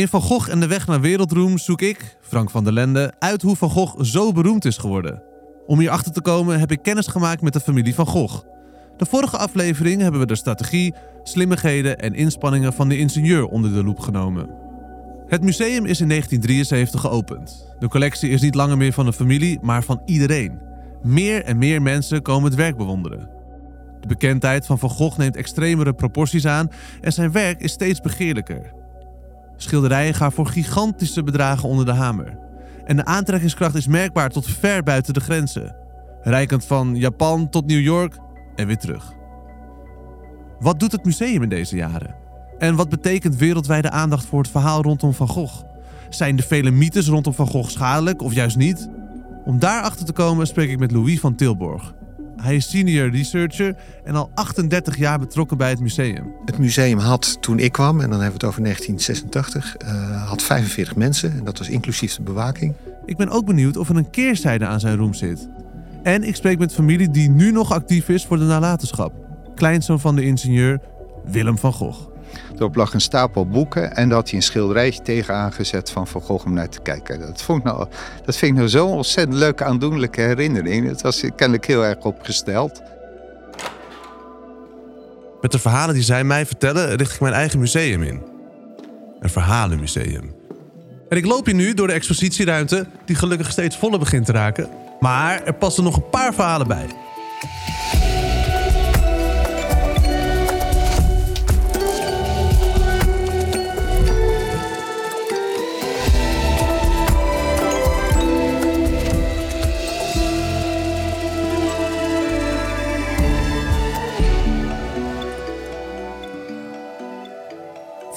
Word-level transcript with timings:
In 0.00 0.08
Van 0.08 0.20
Gogh 0.22 0.50
en 0.50 0.60
de 0.60 0.66
weg 0.66 0.86
naar 0.86 1.00
wereldroem 1.00 1.58
zoek 1.58 1.80
ik, 1.80 2.16
Frank 2.20 2.50
van 2.50 2.64
der 2.64 2.72
Lende, 2.72 3.12
uit 3.18 3.42
hoe 3.42 3.56
Van 3.56 3.70
Gogh 3.70 4.02
zo 4.02 4.32
beroemd 4.32 4.64
is 4.64 4.76
geworden. 4.76 5.22
Om 5.66 5.78
hier 5.78 5.90
achter 5.90 6.12
te 6.12 6.20
komen 6.20 6.58
heb 6.58 6.70
ik 6.70 6.82
kennis 6.82 7.06
gemaakt 7.06 7.42
met 7.42 7.52
de 7.52 7.60
familie 7.60 7.94
Van 7.94 8.06
Gogh. 8.06 8.44
De 8.96 9.06
vorige 9.06 9.36
aflevering 9.36 10.00
hebben 10.00 10.20
we 10.20 10.26
de 10.26 10.36
strategie, 10.36 10.94
slimmigheden 11.22 11.98
en 11.98 12.14
inspanningen 12.14 12.72
van 12.72 12.88
de 12.88 12.98
ingenieur 12.98 13.46
onder 13.46 13.72
de 13.72 13.84
loep 13.84 13.98
genomen. 13.98 14.50
Het 15.26 15.42
museum 15.42 15.84
is 15.86 16.00
in 16.00 16.08
1973 16.08 17.00
geopend. 17.00 17.74
De 17.78 17.88
collectie 17.88 18.30
is 18.30 18.40
niet 18.40 18.54
langer 18.54 18.76
meer 18.76 18.92
van 18.92 19.06
de 19.06 19.12
familie, 19.12 19.58
maar 19.62 19.82
van 19.82 20.02
iedereen. 20.06 20.58
Meer 21.02 21.44
en 21.44 21.58
meer 21.58 21.82
mensen 21.82 22.22
komen 22.22 22.44
het 22.44 22.58
werk 22.58 22.76
bewonderen. 22.76 23.30
De 24.00 24.08
bekendheid 24.08 24.66
van 24.66 24.78
Van 24.78 24.90
Gogh 24.90 25.18
neemt 25.18 25.36
extremere 25.36 25.92
proporties 25.92 26.46
aan 26.46 26.70
en 27.00 27.12
zijn 27.12 27.32
werk 27.32 27.60
is 27.60 27.72
steeds 27.72 28.00
begeerlijker. 28.00 28.78
Schilderijen 29.62 30.14
gaan 30.14 30.32
voor 30.32 30.46
gigantische 30.46 31.22
bedragen 31.22 31.68
onder 31.68 31.84
de 31.84 31.92
hamer. 31.92 32.38
En 32.84 32.96
de 32.96 33.04
aantrekkingskracht 33.04 33.74
is 33.74 33.86
merkbaar 33.86 34.30
tot 34.30 34.46
ver 34.46 34.82
buiten 34.82 35.14
de 35.14 35.20
grenzen. 35.20 35.76
Rijkend 36.22 36.64
van 36.64 36.96
Japan 36.96 37.48
tot 37.48 37.66
New 37.66 37.80
York 37.80 38.18
en 38.54 38.66
weer 38.66 38.76
terug. 38.76 39.12
Wat 40.58 40.80
doet 40.80 40.92
het 40.92 41.04
museum 41.04 41.42
in 41.42 41.48
deze 41.48 41.76
jaren? 41.76 42.14
En 42.58 42.74
wat 42.74 42.88
betekent 42.88 43.36
wereldwijde 43.36 43.90
aandacht 43.90 44.26
voor 44.26 44.38
het 44.38 44.50
verhaal 44.50 44.82
rondom 44.82 45.14
Van 45.14 45.28
Gogh? 45.28 45.62
Zijn 46.08 46.36
de 46.36 46.42
vele 46.42 46.70
mythes 46.70 47.08
rondom 47.08 47.34
Van 47.34 47.46
Gogh 47.46 47.70
schadelijk 47.70 48.22
of 48.22 48.32
juist 48.32 48.56
niet? 48.56 48.88
Om 49.44 49.58
daarachter 49.58 50.06
te 50.06 50.12
komen 50.12 50.46
spreek 50.46 50.70
ik 50.70 50.78
met 50.78 50.90
Louis 50.90 51.20
van 51.20 51.34
Tilborg. 51.34 51.94
Hij 52.40 52.56
is 52.56 52.70
senior 52.70 53.10
researcher 53.10 53.76
en 54.04 54.14
al 54.14 54.30
38 54.34 54.96
jaar 54.96 55.18
betrokken 55.18 55.56
bij 55.56 55.70
het 55.70 55.80
museum. 55.80 56.32
Het 56.44 56.58
museum 56.58 56.98
had 56.98 57.36
toen 57.40 57.58
ik 57.58 57.72
kwam, 57.72 58.00
en 58.00 58.10
dan 58.10 58.20
hebben 58.20 58.40
we 58.40 58.46
het 58.46 58.56
over 58.56 58.62
1986, 58.62 59.76
uh, 59.84 60.28
had 60.28 60.42
45 60.42 60.96
mensen. 60.96 61.32
En 61.32 61.44
dat 61.44 61.58
was 61.58 61.68
inclusief 61.68 62.14
de 62.14 62.22
bewaking. 62.22 62.74
Ik 63.04 63.16
ben 63.16 63.28
ook 63.28 63.46
benieuwd 63.46 63.76
of 63.76 63.88
er 63.88 63.96
een 63.96 64.10
keerzijde 64.10 64.66
aan 64.66 64.80
zijn 64.80 64.96
roem 64.96 65.14
zit. 65.14 65.48
En 66.02 66.22
ik 66.22 66.36
spreek 66.36 66.58
met 66.58 66.74
familie 66.74 67.10
die 67.10 67.30
nu 67.30 67.52
nog 67.52 67.72
actief 67.72 68.08
is 68.08 68.26
voor 68.26 68.38
de 68.38 68.44
nalatenschap. 68.44 69.12
Kleinzoon 69.54 70.00
van 70.00 70.16
de 70.16 70.24
ingenieur 70.24 70.80
Willem 71.24 71.58
van 71.58 71.72
Gogh. 71.72 72.08
Erop 72.56 72.74
lag 72.74 72.94
een 72.94 73.00
stapel 73.00 73.46
boeken 73.46 73.96
en 73.96 74.08
dat 74.08 74.18
had 74.18 74.28
hij 74.28 74.38
een 74.38 74.44
schilderijtje 74.44 75.02
tegen 75.02 75.34
aangezet 75.34 75.90
van 75.90 76.06
Van 76.06 76.20
Gogh 76.20 76.46
om 76.46 76.52
naar 76.52 76.68
te 76.68 76.80
kijken. 76.80 77.20
Dat, 77.20 77.42
vond 77.42 77.58
ik 77.58 77.64
nou, 77.64 77.86
dat 78.24 78.36
vind 78.36 78.50
ik 78.50 78.56
nou 78.56 78.68
zo'n 78.68 78.92
ontzettend 78.92 79.38
leuke 79.38 79.64
aandoenlijke 79.64 80.20
herinnering. 80.20 80.88
Het 80.88 81.02
was 81.02 81.24
kennelijk 81.36 81.66
heel 81.66 81.84
erg 81.84 81.98
opgesteld. 81.98 82.82
Met 85.40 85.52
de 85.52 85.58
verhalen 85.58 85.94
die 85.94 86.04
zij 86.04 86.24
mij 86.24 86.46
vertellen, 86.46 86.96
richt 86.96 87.14
ik 87.14 87.20
mijn 87.20 87.34
eigen 87.34 87.58
museum 87.58 88.02
in. 88.02 88.22
Een 89.20 89.30
verhalenmuseum. 89.30 90.34
En 91.08 91.16
ik 91.16 91.26
loop 91.26 91.46
hier 91.46 91.54
nu 91.54 91.74
door 91.74 91.86
de 91.86 91.92
expositieruimte, 91.92 92.86
die 93.04 93.16
gelukkig 93.16 93.50
steeds 93.50 93.76
voller 93.76 93.98
begint 93.98 94.26
te 94.26 94.32
raken. 94.32 94.68
Maar 95.00 95.44
er 95.44 95.54
passen 95.54 95.84
nog 95.84 95.96
een 95.96 96.08
paar 96.10 96.34
verhalen 96.34 96.68
bij. 96.68 96.86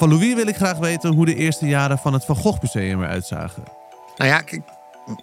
Van 0.04 0.12
Louis 0.12 0.34
wil 0.34 0.46
ik 0.46 0.56
graag 0.56 0.78
weten 0.78 1.12
hoe 1.12 1.26
de 1.26 1.34
eerste 1.34 1.66
jaren 1.66 1.98
van 1.98 2.12
het 2.12 2.24
Van 2.24 2.36
Gogh 2.36 2.62
Museum 2.62 3.02
eruit 3.02 3.26
zagen. 3.26 3.62
Nou 4.16 4.30
ja, 4.30 4.44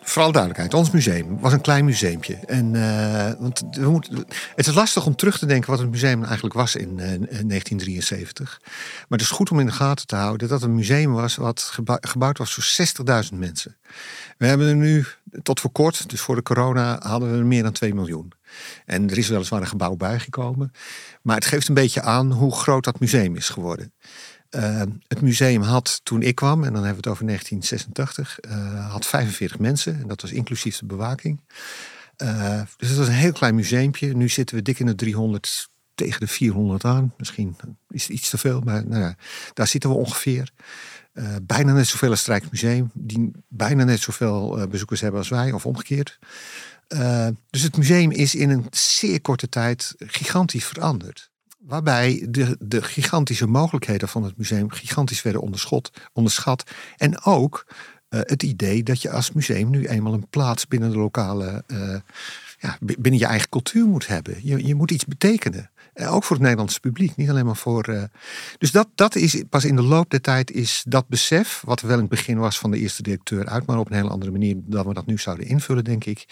vooral 0.02 0.32
duidelijkheid. 0.32 0.74
Ons 0.74 0.92
museum 0.92 1.40
was 1.40 1.54
een 1.54 1.62
klein 1.62 1.86
museumpje. 1.86 2.36
En, 2.36 2.74
uh, 2.74 3.32
want 3.40 3.64
we 3.72 3.90
moeten, 3.90 4.26
het 4.56 4.68
is 4.68 4.74
lastig 4.74 5.06
om 5.06 5.16
terug 5.16 5.38
te 5.38 5.46
denken 5.46 5.70
wat 5.70 5.80
het 5.80 5.90
museum 5.90 6.24
eigenlijk 6.24 6.54
was 6.54 6.76
in 6.76 6.90
uh, 6.90 6.98
1973. 6.98 8.60
Maar 8.62 9.20
het 9.20 9.22
is 9.22 9.30
goed 9.30 9.52
om 9.52 9.60
in 9.60 9.66
de 9.66 9.72
gaten 9.72 10.08
te 10.08 10.16
houden 10.16 10.48
dat 10.48 10.62
het 10.62 10.70
een 10.70 10.76
museum 10.76 11.12
was 11.12 11.36
wat 11.36 11.62
gebouw, 11.62 11.98
gebouwd 12.02 12.38
was 12.38 12.54
voor 12.54 12.88
60.000 13.32 13.38
mensen. 13.38 13.78
We 14.38 14.46
hebben 14.46 14.68
er 14.68 14.76
nu 14.76 15.06
tot 15.44 15.60
voor 15.60 15.72
kort, 15.72 16.10
dus 16.10 16.22
voor 16.22 16.36
de 16.36 16.44
corona, 16.44 17.00
hadden 17.04 17.32
we 17.32 17.38
er 17.38 17.46
meer 17.46 17.64
dan 17.64 17.72
2 17.72 17.94
miljoen. 17.94 18.32
En 18.86 19.10
er 19.10 19.18
is 19.18 19.28
weliswaar 19.28 19.62
een 19.62 19.68
gebouw 19.68 19.96
bijgekomen. 19.96 20.72
Maar 21.22 21.36
het 21.36 21.46
geeft 21.46 21.68
een 21.68 21.74
beetje 21.74 22.02
aan 22.02 22.32
hoe 22.32 22.56
groot 22.56 22.84
dat 22.84 23.00
museum 23.00 23.36
is 23.36 23.50
geworden. 23.50 23.94
Uh, 24.56 24.82
het 25.08 25.22
museum 25.22 25.62
had 25.62 26.02
toen 26.04 26.22
ik 26.22 26.36
kwam, 26.36 26.64
en 26.64 26.74
dan 26.74 26.84
hebben 26.84 27.04
we 27.04 27.10
het 27.10 27.20
over 27.20 27.26
1986, 27.26 28.40
uh, 28.42 28.92
had 28.92 29.06
45 29.06 29.60
mensen. 29.60 30.00
En 30.02 30.08
dat 30.08 30.22
was 30.22 30.32
inclusief 30.32 30.78
de 30.78 30.86
bewaking. 30.86 31.40
Uh, 32.18 32.62
dus 32.78 32.90
het 32.90 32.98
was 32.98 33.08
een 33.08 33.14
heel 33.14 33.32
klein 33.32 33.56
museumpje. 33.56 34.16
Nu 34.16 34.30
zitten 34.30 34.56
we 34.56 34.62
dik 34.62 34.80
in 34.80 34.86
de 34.86 34.96
300, 34.96 35.70
tegen 35.96 36.20
de 36.20 36.28
400 36.28 36.86
aan. 36.86 37.14
Misschien 37.18 37.56
is 37.90 38.04
het 38.04 38.12
iets 38.12 38.30
te 38.30 38.38
veel, 38.38 38.62
maar 38.62 38.88
nou 38.88 39.02
ja, 39.02 39.16
daar 39.54 39.68
zitten 39.68 39.90
we 39.90 39.96
ongeveer. 39.96 40.52
bijna 41.42 41.74
net 41.74 41.88
zoveel 41.88 42.10
als 42.10 42.20
het 42.20 42.28
Rijksmuseum, 42.28 42.90
die 42.94 43.32
bijna 43.48 43.84
net 43.84 44.00
zoveel 44.00 44.68
bezoekers 44.68 45.02
hebben 45.02 45.20
als 45.20 45.30
wij, 45.30 45.52
of 45.52 45.66
omgekeerd. 45.66 46.20
dus 47.50 47.62
het 47.62 47.78
museum 47.78 48.12
is 48.12 48.36
in 48.36 48.50
een 48.50 48.66
zeer 48.72 49.22
korte 49.22 49.50
tijd 49.50 49.96
gigantisch 49.98 50.66
veranderd. 50.66 51.31
Waarbij 51.62 52.28
de, 52.30 52.58
de 52.60 52.82
gigantische 52.82 53.48
mogelijkheden 53.48 54.08
van 54.08 54.24
het 54.24 54.38
museum 54.38 54.70
gigantisch 54.70 55.22
werden 55.22 55.42
onderschot, 55.42 55.92
onderschat. 56.14 56.64
En 56.98 57.24
ook 57.24 57.66
uh, 58.10 58.20
het 58.24 58.44
idee 58.44 58.84
dat 58.84 59.02
je 59.02 59.12
als 59.12 59.32
museum 59.32 59.70
nu 59.70 59.88
eenmaal 59.88 60.14
een 60.14 60.28
plaats 60.30 60.68
binnen 60.68 60.92
de 60.92 60.98
lokale, 60.98 61.64
uh, 61.68 61.96
ja, 62.60 62.78
binnen 62.80 63.20
je 63.20 63.26
eigen 63.26 63.50
cultuur 63.50 63.86
moet 63.86 64.08
hebben. 64.08 64.36
Je, 64.44 64.66
je 64.66 64.76
moet 64.76 64.92
iets 64.92 65.06
betekenen. 65.06 65.72
Uh, 65.94 66.14
ook 66.14 66.24
voor 66.24 66.36
het 66.36 66.42
Nederlandse 66.42 66.80
publiek, 66.80 67.16
niet 67.16 67.30
alleen 67.30 67.46
maar 67.46 67.56
voor. 67.56 68.10
dus 68.58 68.72
dat, 68.72 68.88
dat 68.96 69.16
is 69.16 69.44
pas 69.50 69.66
in 69.66 69.76
de 69.76 69.82
loop 69.82 70.10
der 70.10 70.22
tijd 70.22 70.52
is 70.52 70.84
dat 70.88 71.08
besef, 71.08 71.62
wat 71.66 71.82
wel 71.82 71.94
in 71.94 72.00
het 72.00 72.10
begin 72.10 72.38
was 72.38 72.60
van 72.60 72.72
de 72.72 72.80
eerste 72.80 73.02
directeur 73.02 73.48
uit, 73.48 73.66
maar 73.66 73.80
op 73.80 73.90
een 73.90 73.96
hele 73.96 74.10
andere 74.10 74.32
manier 74.32 74.56
dan 74.58 74.88
we 74.88 74.94
dat 74.94 75.06
nu 75.06 75.18
zouden 75.18 75.46
invullen, 75.46 75.84
denk 75.84 76.06
ik, 76.06 76.26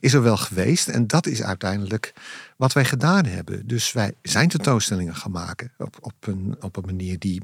is 0.00 0.12
er 0.12 0.22
wel 0.22 0.36
geweest. 0.36 0.88
En 0.88 1.06
dat 1.06 1.26
is 1.26 1.42
uiteindelijk 1.42 2.12
wat 2.56 2.72
wij 2.72 2.84
gedaan 2.84 3.24
hebben. 3.24 3.66
Dus 3.66 3.92
wij 3.92 4.14
zijn 4.22 4.48
tentoonstellingen 4.48 5.16
gaan 5.16 5.30
maken 5.30 5.72
op, 5.78 5.96
op, 6.00 6.14
een, 6.20 6.56
op 6.60 6.76
een 6.76 6.84
manier 6.86 7.18
die, 7.18 7.42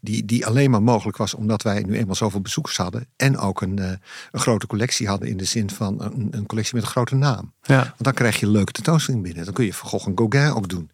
die, 0.00 0.24
die 0.24 0.46
alleen 0.46 0.70
maar 0.70 0.82
mogelijk 0.82 1.16
was 1.16 1.34
omdat 1.34 1.62
wij 1.62 1.82
nu 1.82 1.96
eenmaal 1.96 2.14
zoveel 2.14 2.40
bezoekers 2.40 2.76
hadden. 2.76 3.06
En 3.16 3.38
ook 3.38 3.62
een, 3.62 3.80
uh, 3.80 3.90
een 4.30 4.40
grote 4.40 4.66
collectie 4.66 5.08
hadden 5.08 5.28
in 5.28 5.36
de 5.36 5.44
zin 5.44 5.70
van 5.70 6.02
een, 6.02 6.28
een 6.30 6.46
collectie 6.46 6.74
met 6.74 6.84
een 6.84 6.90
grote 6.90 7.14
naam. 7.14 7.52
Ja. 7.62 7.82
Want 7.82 8.04
dan 8.04 8.14
krijg 8.14 8.40
je 8.40 8.46
een 8.46 8.52
leuke 8.52 8.72
tentoonstelling 8.72 9.22
binnen. 9.22 9.44
Dan 9.44 9.54
kun 9.54 9.64
je 9.64 9.74
Van 9.74 9.88
Gogh 9.88 10.08
en 10.08 10.12
Gauguin 10.16 10.52
ook 10.52 10.68
doen. 10.68 10.90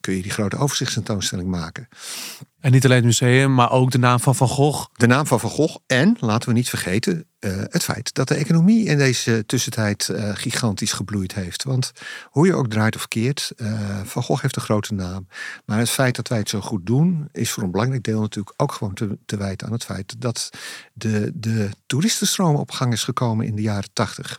Kun 0.00 0.14
je 0.14 0.22
die 0.22 0.30
grote 0.30 0.56
overzichtstentoonstelling 0.56 1.48
maken. 1.48 1.88
En 2.60 2.72
niet 2.72 2.84
alleen 2.84 2.96
het 2.96 3.04
museum, 3.04 3.54
maar 3.54 3.70
ook 3.70 3.90
de 3.90 3.98
naam 3.98 4.20
van 4.20 4.34
Van 4.34 4.48
Gogh. 4.48 4.86
De 4.92 5.06
naam 5.06 5.26
van 5.26 5.40
Van 5.40 5.50
Gogh. 5.50 5.76
En, 5.86 6.16
laten 6.18 6.48
we 6.48 6.54
niet 6.54 6.68
vergeten, 6.68 7.26
uh, 7.40 7.56
het 7.56 7.84
feit 7.84 8.14
dat 8.14 8.28
de 8.28 8.34
economie 8.34 8.86
in 8.86 8.98
deze 8.98 9.46
tussentijd 9.46 10.08
uh, 10.12 10.30
gigantisch 10.34 10.92
gebloeid 10.92 11.34
heeft. 11.34 11.62
Want 11.62 11.92
hoe 12.24 12.46
je 12.46 12.54
ook 12.54 12.68
draait 12.68 12.96
of 12.96 13.08
keert, 13.08 13.52
uh, 13.56 14.00
Van 14.04 14.22
Gogh 14.22 14.42
heeft 14.42 14.56
een 14.56 14.62
grote 14.62 14.94
naam. 14.94 15.26
Maar 15.64 15.78
het 15.78 15.90
feit 15.90 16.16
dat 16.16 16.28
wij 16.28 16.38
het 16.38 16.48
zo 16.48 16.60
goed 16.60 16.86
doen, 16.86 17.28
is 17.32 17.50
voor 17.50 17.62
een 17.62 17.70
belangrijk 17.70 18.02
deel 18.02 18.20
natuurlijk 18.20 18.62
ook 18.62 18.72
gewoon 18.72 18.94
te, 18.94 19.18
te 19.26 19.36
wijten 19.36 19.66
aan 19.66 19.72
het 19.72 19.84
feit 19.84 20.20
dat 20.20 20.50
de, 20.92 21.32
de 21.34 21.68
toeristenstroom 21.86 22.56
op 22.56 22.70
gang 22.70 22.92
is 22.92 23.04
gekomen 23.04 23.46
in 23.46 23.56
de 23.56 23.62
jaren 23.62 23.92
tachtig. 23.92 24.38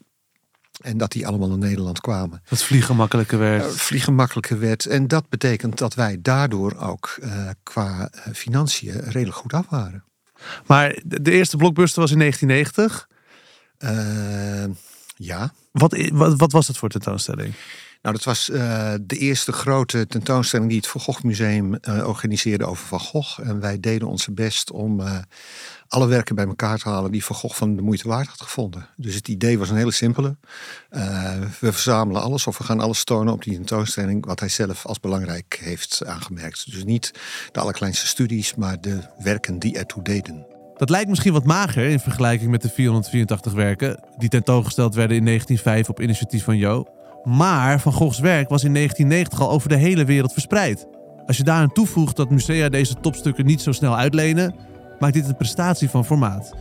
En 0.81 0.97
dat 0.97 1.11
die 1.11 1.27
allemaal 1.27 1.47
naar 1.47 1.57
Nederland 1.57 2.01
kwamen. 2.01 2.41
Dat 2.49 2.63
vliegen 2.63 2.95
makkelijker 2.95 3.39
werd. 3.39 3.63
Uh, 3.63 3.69
vliegen 3.69 4.13
makkelijker 4.13 4.59
werd. 4.59 4.85
En 4.85 5.07
dat 5.07 5.29
betekent 5.29 5.77
dat 5.77 5.93
wij 5.93 6.17
daardoor 6.21 6.75
ook 6.77 7.17
uh, 7.23 7.49
qua 7.63 8.09
uh, 8.13 8.33
financiën 8.33 8.99
redelijk 8.99 9.37
goed 9.37 9.53
af 9.53 9.65
waren. 9.69 10.03
Maar 10.67 10.99
de 11.05 11.31
eerste 11.31 11.57
blockbuster 11.57 12.01
was 12.01 12.11
in 12.11 12.19
1990. 12.19 13.07
ja. 15.15 15.53
Wat, 15.71 16.09
wat, 16.11 16.39
wat 16.39 16.51
was 16.51 16.67
het 16.67 16.77
voor 16.77 16.89
tentoonstelling? 16.89 17.53
Nou, 18.01 18.15
dat 18.15 18.23
was 18.23 18.49
uh, 18.49 18.93
de 19.01 19.17
eerste 19.17 19.51
grote 19.51 20.07
tentoonstelling 20.07 20.69
die 20.69 20.77
het 20.77 20.87
Van 20.87 21.01
Gogh 21.01 21.23
Museum 21.23 21.77
uh, 21.81 22.07
organiseerde 22.07 22.65
over 22.65 22.87
Van 22.87 22.99
Gogh. 22.99 23.39
En 23.39 23.59
wij 23.59 23.79
deden 23.79 24.07
onze 24.07 24.31
best 24.31 24.71
om 24.71 24.99
uh, 24.99 25.17
alle 25.87 26.07
werken 26.07 26.35
bij 26.35 26.45
elkaar 26.45 26.77
te 26.77 26.89
halen 26.89 27.11
die 27.11 27.25
Van 27.25 27.35
Gogh 27.35 27.55
van 27.55 27.75
de 27.75 27.81
moeite 27.81 28.07
waard 28.07 28.27
had 28.27 28.41
gevonden. 28.41 28.87
Dus 28.95 29.15
het 29.15 29.27
idee 29.27 29.59
was 29.59 29.69
een 29.69 29.75
hele 29.75 29.91
simpele. 29.91 30.37
we 31.59 31.71
verzamelen 31.71 32.21
alles 32.21 32.47
of 32.47 32.57
we 32.57 32.63
gaan 32.63 32.79
alles 32.79 33.03
tonen 33.03 33.33
op 33.33 33.43
die 33.43 33.53
tentoonstelling 33.53 34.25
wat 34.25 34.39
hij 34.39 34.49
zelf 34.49 34.85
als 34.85 34.99
belangrijk 34.99 35.59
heeft 35.63 36.05
aangemerkt. 36.05 36.71
Dus 36.71 36.83
niet 36.83 37.11
de 37.51 37.59
allerkleinste 37.59 38.07
studies, 38.07 38.55
maar 38.55 38.81
de 38.81 38.99
werken 39.17 39.59
die 39.59 39.77
ertoe 39.77 40.03
deden. 40.03 40.45
Dat 40.75 40.89
lijkt 40.89 41.09
misschien 41.09 41.33
wat 41.33 41.45
mager 41.45 41.85
in 41.85 41.99
vergelijking 41.99 42.51
met 42.51 42.61
de 42.61 42.69
484 42.69 43.53
werken 43.53 44.03
die 44.17 44.29
tentoongesteld 44.29 44.95
werden 44.95 45.17
in 45.17 45.25
1905 45.25 45.89
op 45.89 46.01
initiatief 46.01 46.43
van 46.43 46.57
Jo. 46.57 47.00
Maar 47.23 47.79
Van 47.79 47.93
Goghs 47.93 48.19
werk 48.19 48.49
was 48.49 48.63
in 48.63 48.73
1990 48.73 49.47
al 49.47 49.53
over 49.53 49.69
de 49.69 49.75
hele 49.75 50.05
wereld 50.05 50.33
verspreid. 50.33 50.87
Als 51.25 51.37
je 51.37 51.43
daaraan 51.43 51.73
toevoegt 51.73 52.15
dat 52.15 52.29
musea 52.29 52.69
deze 52.69 52.95
topstukken 53.01 53.45
niet 53.45 53.61
zo 53.61 53.71
snel 53.71 53.97
uitlenen, 53.97 54.55
maakt 54.99 55.13
dit 55.13 55.27
een 55.27 55.37
prestatie 55.37 55.89
van 55.89 56.05
formaat. 56.05 56.53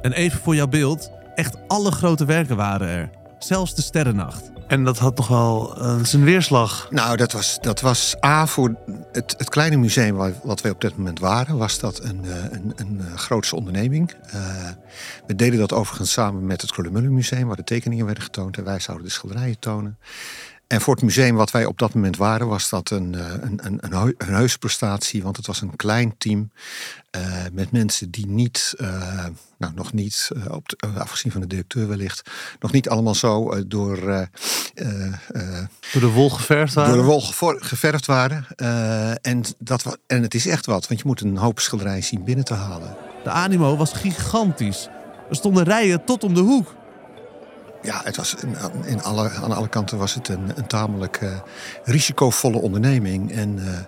En 0.00 0.12
even 0.12 0.40
voor 0.40 0.54
jouw 0.54 0.66
beeld, 0.66 1.10
echt 1.34 1.56
alle 1.68 1.90
grote 1.90 2.24
werken 2.24 2.56
waren 2.56 2.88
er. 2.88 3.10
Zelfs 3.38 3.74
de 3.74 3.82
Sterrennacht. 3.82 4.50
En 4.66 4.84
dat 4.84 4.98
had 4.98 5.16
nog 5.16 5.28
wel 5.28 5.74
uh, 5.78 6.04
zijn 6.04 6.24
weerslag. 6.24 6.88
Nou, 6.90 7.16
dat 7.16 7.32
was, 7.32 7.58
dat 7.60 7.80
was 7.80 8.16
A 8.24 8.46
voor 8.46 8.74
het, 9.12 9.34
het 9.38 9.48
kleine 9.48 9.76
museum 9.76 10.14
waar, 10.14 10.32
wat 10.42 10.60
wij 10.60 10.70
op 10.70 10.80
dat 10.80 10.96
moment 10.96 11.18
waren, 11.18 11.56
was 11.58 11.78
dat 11.78 12.02
een, 12.02 12.20
uh, 12.24 12.34
een, 12.50 12.72
een 12.76 13.18
grootse 13.18 13.56
onderneming. 13.56 14.14
we 15.26 15.34
deden 15.34 15.58
dat 15.58 15.72
overigens 15.72 16.12
samen 16.12 16.46
met 16.46 16.60
het 16.60 16.72
Krullenmullen 16.72 17.14
Museum, 17.14 17.46
waar 17.46 17.56
de 17.56 17.64
tekeningen 17.64 18.04
werden 18.04 18.24
getoond 18.24 18.56
en 18.56 18.64
wij 18.64 18.80
zouden 18.80 19.06
de 19.06 19.12
schilderijen 19.12 19.58
tonen. 19.58 19.98
En 20.66 20.80
voor 20.80 20.94
het 20.94 21.02
museum 21.02 21.34
wat 21.34 21.50
wij 21.50 21.64
op 21.64 21.78
dat 21.78 21.94
moment 21.94 22.16
waren, 22.16 22.48
was 22.48 22.68
dat 22.68 22.90
een, 22.90 23.12
een, 23.42 23.58
een, 23.62 23.78
een, 23.80 24.14
een 24.18 24.34
heuse 24.34 24.58
prestatie. 24.58 25.22
Want 25.22 25.36
het 25.36 25.46
was 25.46 25.60
een 25.60 25.76
klein 25.76 26.14
team 26.18 26.50
uh, 27.16 27.44
met 27.52 27.70
mensen 27.70 28.10
die 28.10 28.26
niet, 28.26 28.74
uh, 28.78 29.24
nou 29.58 29.72
nog 29.74 29.92
niet, 29.92 30.30
uh, 30.36 30.44
op 30.50 30.68
de, 30.68 30.76
afgezien 30.98 31.32
van 31.32 31.40
de 31.40 31.46
directeur 31.46 31.88
wellicht, 31.88 32.30
nog 32.60 32.72
niet 32.72 32.88
allemaal 32.88 33.14
zo 33.14 33.66
door, 33.66 34.28
door 35.92 35.92
de 35.92 36.10
wol 36.12 36.30
geverfd 36.30 36.74
waren. 36.74 36.94
Door 36.94 37.02
de 37.02 37.08
wol 37.08 37.20
geverfd 37.60 38.06
waren. 38.06 38.46
en, 39.22 39.44
dat, 39.58 39.98
en 40.06 40.22
het 40.22 40.34
is 40.34 40.46
echt 40.46 40.66
wat, 40.66 40.88
want 40.88 41.00
je 41.00 41.06
moet 41.06 41.20
een 41.20 41.36
hoop 41.36 41.60
schilderijen 41.60 42.04
zien 42.04 42.24
binnen 42.24 42.44
te 42.44 42.54
halen. 42.54 42.96
De 43.24 43.30
animo 43.30 43.76
was 43.76 43.92
gigantisch. 43.92 44.88
Er 45.30 45.36
stonden 45.36 45.64
rijen 45.64 46.04
tot 46.04 46.24
om 46.24 46.34
de 46.34 46.40
hoek. 46.40 46.74
Ja, 47.86 48.00
het 48.04 48.16
was 48.16 48.34
in 48.84 49.02
alle, 49.02 49.30
aan 49.30 49.52
alle 49.52 49.68
kanten 49.68 49.98
was 49.98 50.14
het 50.14 50.28
een, 50.28 50.52
tamelijk 50.66 51.20
uh, 51.20 51.30
risicovolle 51.84 52.58
onderneming. 52.58 53.32
En 53.32 53.58
uh, 53.58 53.78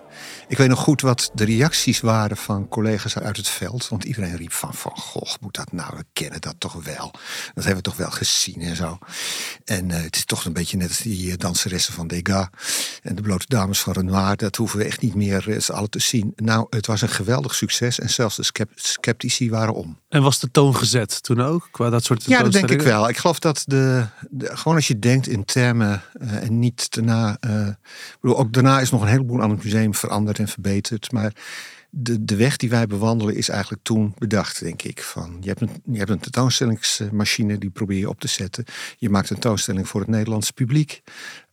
ik 0.47 0.57
weet 0.57 0.67
nog 0.67 0.79
goed 0.79 1.01
wat 1.01 1.31
de 1.33 1.45
reacties 1.45 1.99
waren 1.99 2.37
van 2.37 2.67
collega's 2.67 3.17
uit 3.17 3.37
het 3.37 3.47
veld. 3.47 3.87
Want 3.87 4.03
iedereen 4.03 4.35
riep 4.35 4.53
van, 4.53 4.73
van 4.73 4.91
goh, 4.95 5.33
moet 5.39 5.55
dat 5.55 5.71
nou, 5.71 5.93
we 5.97 6.05
kennen 6.13 6.41
dat 6.41 6.55
toch 6.57 6.73
wel. 6.73 7.11
Dat 7.53 7.63
hebben 7.63 7.83
we 7.83 7.89
toch 7.89 7.97
wel 7.97 8.11
gezien 8.11 8.61
en 8.61 8.75
zo. 8.75 8.97
En 9.65 9.89
uh, 9.89 10.01
het 10.01 10.15
is 10.15 10.25
toch 10.25 10.45
een 10.45 10.53
beetje 10.53 10.77
net 10.77 10.87
als 10.87 10.97
die 10.97 11.37
danseressen 11.37 11.93
van 11.93 12.07
Degas. 12.07 12.47
En 13.01 13.15
de 13.15 13.21
blote 13.21 13.45
dames 13.47 13.79
van 13.79 13.93
Renoir. 13.93 14.35
Dat 14.35 14.55
hoeven 14.55 14.77
we 14.77 14.85
echt 14.85 15.01
niet 15.01 15.15
meer 15.15 15.55
z'n 15.57 15.71
allen 15.71 15.89
te 15.89 15.99
zien. 15.99 16.33
Nou, 16.35 16.67
het 16.69 16.85
was 16.85 17.01
een 17.01 17.09
geweldig 17.09 17.55
succes. 17.55 17.99
En 17.99 18.09
zelfs 18.09 18.35
de 18.35 18.67
sceptici 18.75 19.49
waren 19.49 19.73
om. 19.73 19.99
En 20.09 20.21
was 20.21 20.39
de 20.39 20.51
toon 20.51 20.75
gezet 20.75 21.23
toen 21.23 21.41
ook? 21.41 21.67
Qua 21.71 21.89
dat 21.89 22.03
soort 22.03 22.23
Ja, 22.25 22.43
dat 22.43 22.51
denk 22.51 22.69
ik 22.69 22.81
wel. 22.81 23.09
Ik 23.09 23.17
geloof 23.17 23.39
dat 23.39 23.63
de, 23.65 24.05
de 24.29 24.57
gewoon 24.57 24.75
als 24.75 24.87
je 24.87 24.99
denkt 24.99 25.27
in 25.27 25.45
termen 25.45 26.01
uh, 26.21 26.43
en 26.43 26.59
niet 26.59 26.93
daarna... 26.93 27.37
Uh, 27.47 27.67
bedoel, 28.21 28.37
ook 28.37 28.53
daarna 28.53 28.79
is 28.79 28.89
nog 28.89 29.01
een 29.01 29.07
heleboel 29.07 29.41
aan 29.41 29.49
het 29.49 29.63
museum 29.63 29.95
veranderd 29.95 30.08
en 30.09 30.47
verbeterd. 30.47 31.11
Maar 31.11 31.33
de, 31.89 32.25
de 32.25 32.35
weg 32.35 32.57
die 32.57 32.69
wij 32.69 32.87
bewandelen 32.87 33.35
is 33.35 33.49
eigenlijk 33.49 33.83
toen 33.83 34.13
bedacht, 34.17 34.59
denk 34.59 34.81
ik. 34.81 35.03
Van, 35.03 35.37
je, 35.41 35.47
hebt 35.47 35.61
een, 35.61 35.69
je 35.91 35.97
hebt 35.97 36.09
een 36.09 36.19
tentoonstellingsmachine, 36.19 37.57
die 37.57 37.69
probeer 37.69 37.97
je 37.97 38.09
op 38.09 38.19
te 38.19 38.27
zetten. 38.27 38.65
Je 38.97 39.09
maakt 39.09 39.29
een 39.29 39.39
tentoonstelling 39.39 39.87
voor 39.87 39.99
het 39.99 40.09
Nederlandse 40.09 40.53
publiek. 40.53 41.01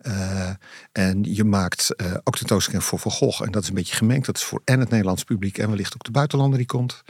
Uh, 0.06 0.50
en 0.92 1.24
je 1.34 1.44
maakt 1.44 1.94
uh, 1.96 2.14
ook 2.24 2.36
tentoonstelling 2.36 2.84
voor 2.84 2.98
Van 2.98 3.10
Gogh. 3.10 3.42
En 3.42 3.52
dat 3.52 3.62
is 3.62 3.68
een 3.68 3.74
beetje 3.74 3.96
gemengd. 3.96 4.26
Dat 4.26 4.36
is 4.36 4.44
voor 4.44 4.62
en 4.64 4.80
het 4.80 4.90
Nederlandse 4.90 5.24
publiek 5.24 5.58
en 5.58 5.68
wellicht 5.68 5.94
ook 5.94 6.04
de 6.04 6.10
buitenlander 6.10 6.58
die 6.58 6.66
komt. 6.66 7.02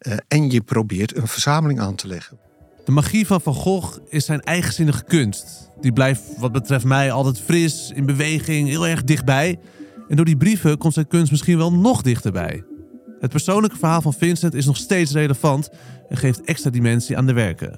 Uh, 0.00 0.16
en 0.28 0.50
je 0.50 0.60
probeert 0.60 1.16
een 1.16 1.28
verzameling 1.28 1.80
aan 1.80 1.94
te 1.94 2.06
leggen. 2.06 2.38
De 2.84 2.92
magie 2.92 3.26
van 3.26 3.40
Van 3.40 3.54
Gogh 3.54 3.98
is 4.08 4.24
zijn 4.24 4.40
eigenzinnige 4.40 5.04
kunst. 5.04 5.70
Die 5.80 5.92
blijft 5.92 6.22
wat 6.38 6.52
betreft 6.52 6.84
mij 6.84 7.12
altijd 7.12 7.40
fris, 7.40 7.90
in 7.94 8.06
beweging, 8.06 8.68
heel 8.68 8.86
erg 8.86 9.04
dichtbij. 9.04 9.58
En 10.12 10.18
door 10.18 10.26
die 10.26 10.36
brieven 10.36 10.78
komt 10.78 10.94
zijn 10.94 11.08
kunst 11.08 11.30
misschien 11.30 11.56
wel 11.56 11.72
nog 11.72 12.02
dichterbij. 12.02 12.64
Het 13.20 13.30
persoonlijke 13.30 13.76
verhaal 13.76 14.02
van 14.02 14.12
Vincent 14.14 14.54
is 14.54 14.66
nog 14.66 14.76
steeds 14.76 15.12
relevant 15.12 15.70
en 16.08 16.16
geeft 16.16 16.40
extra 16.40 16.70
dimensie 16.70 17.16
aan 17.16 17.26
de 17.26 17.32
werken. 17.32 17.70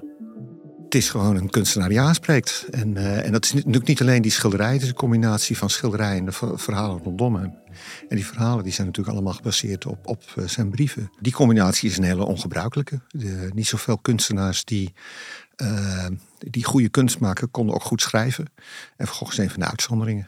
Het 0.83 0.95
is 0.95 1.09
gewoon 1.09 1.35
een 1.35 1.49
kunstenaar 1.49 1.89
die 1.89 1.99
aanspreekt. 1.99 2.67
En, 2.71 2.95
uh, 2.95 3.25
en 3.25 3.31
dat 3.31 3.45
is 3.45 3.53
natuurlijk 3.53 3.87
niet 3.87 4.01
alleen 4.01 4.21
die 4.21 4.31
schilderij, 4.31 4.73
het 4.73 4.81
is 4.81 4.87
een 4.87 4.93
combinatie 4.93 5.57
van 5.57 5.69
schilderij 5.69 6.17
en 6.17 6.25
de 6.25 6.31
verhalen 6.55 7.03
rondom 7.03 7.35
hem. 7.35 7.53
En 8.09 8.15
die 8.15 8.25
verhalen 8.25 8.63
die 8.63 8.73
zijn 8.73 8.87
natuurlijk 8.87 9.15
allemaal 9.15 9.33
gebaseerd 9.33 9.85
op, 9.85 10.07
op 10.07 10.23
uh, 10.35 10.47
zijn 10.47 10.69
brieven. 10.69 11.11
Die 11.19 11.33
combinatie 11.33 11.89
is 11.89 11.97
een 11.97 12.03
hele 12.03 12.25
ongebruikelijke. 12.25 12.99
De, 13.07 13.49
niet 13.53 13.67
zoveel 13.67 13.97
kunstenaars 13.97 14.65
die, 14.65 14.93
uh, 15.61 16.05
die 16.37 16.65
goede 16.65 16.89
kunst 16.89 17.19
maken, 17.19 17.51
konden 17.51 17.75
ook 17.75 17.83
goed 17.83 18.01
schrijven. 18.01 18.45
En 18.97 19.07
Van 19.07 19.15
Gogh 19.15 19.31
is 19.31 19.37
een 19.37 19.49
van 19.49 19.59
de 19.59 19.69
uitzonderingen. 19.69 20.27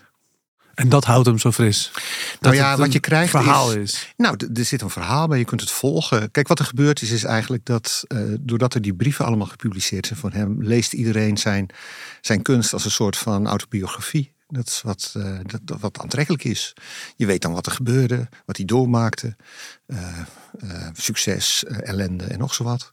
En 0.77 0.89
dat 0.89 1.05
houdt 1.05 1.25
hem 1.25 1.39
zo 1.39 1.51
fris. 1.51 1.91
nou 2.39 2.55
ja, 2.55 2.77
wat 2.77 2.93
je 2.93 2.99
krijgt 2.99 3.29
verhaal 3.29 3.71
is, 3.71 3.75
is. 3.75 4.13
Nou, 4.17 4.37
er 4.53 4.65
zit 4.65 4.81
een 4.81 4.89
verhaal 4.89 5.27
bij, 5.27 5.37
je 5.37 5.45
kunt 5.45 5.61
het 5.61 5.71
volgen. 5.71 6.31
Kijk, 6.31 6.47
wat 6.47 6.59
er 6.59 6.65
gebeurd 6.65 7.01
is, 7.01 7.11
is 7.11 7.23
eigenlijk 7.23 7.65
dat 7.65 8.03
uh, 8.07 8.19
doordat 8.39 8.73
er 8.73 8.81
die 8.81 8.93
brieven 8.93 9.25
allemaal 9.25 9.47
gepubliceerd 9.47 10.07
zijn 10.07 10.19
van 10.19 10.31
hem, 10.31 10.63
leest 10.63 10.93
iedereen 10.93 11.37
zijn, 11.37 11.69
zijn 12.21 12.41
kunst 12.41 12.73
als 12.73 12.85
een 12.85 12.91
soort 12.91 13.17
van 13.17 13.47
autobiografie. 13.47 14.35
Dat 14.47 14.67
is 14.67 14.81
wat, 14.81 15.13
uh, 15.17 15.39
dat, 15.63 15.79
wat 15.79 15.99
aantrekkelijk 15.99 16.43
is. 16.43 16.73
Je 17.15 17.25
weet 17.25 17.41
dan 17.41 17.53
wat 17.53 17.65
er 17.65 17.71
gebeurde, 17.71 18.29
wat 18.45 18.57
hij 18.57 18.65
doormaakte. 18.65 19.35
Uh, 19.87 20.25
succes, 20.93 21.63
ellende 21.63 22.23
en 22.23 22.39
nog 22.39 22.53
zo 22.53 22.63
wat. 22.63 22.91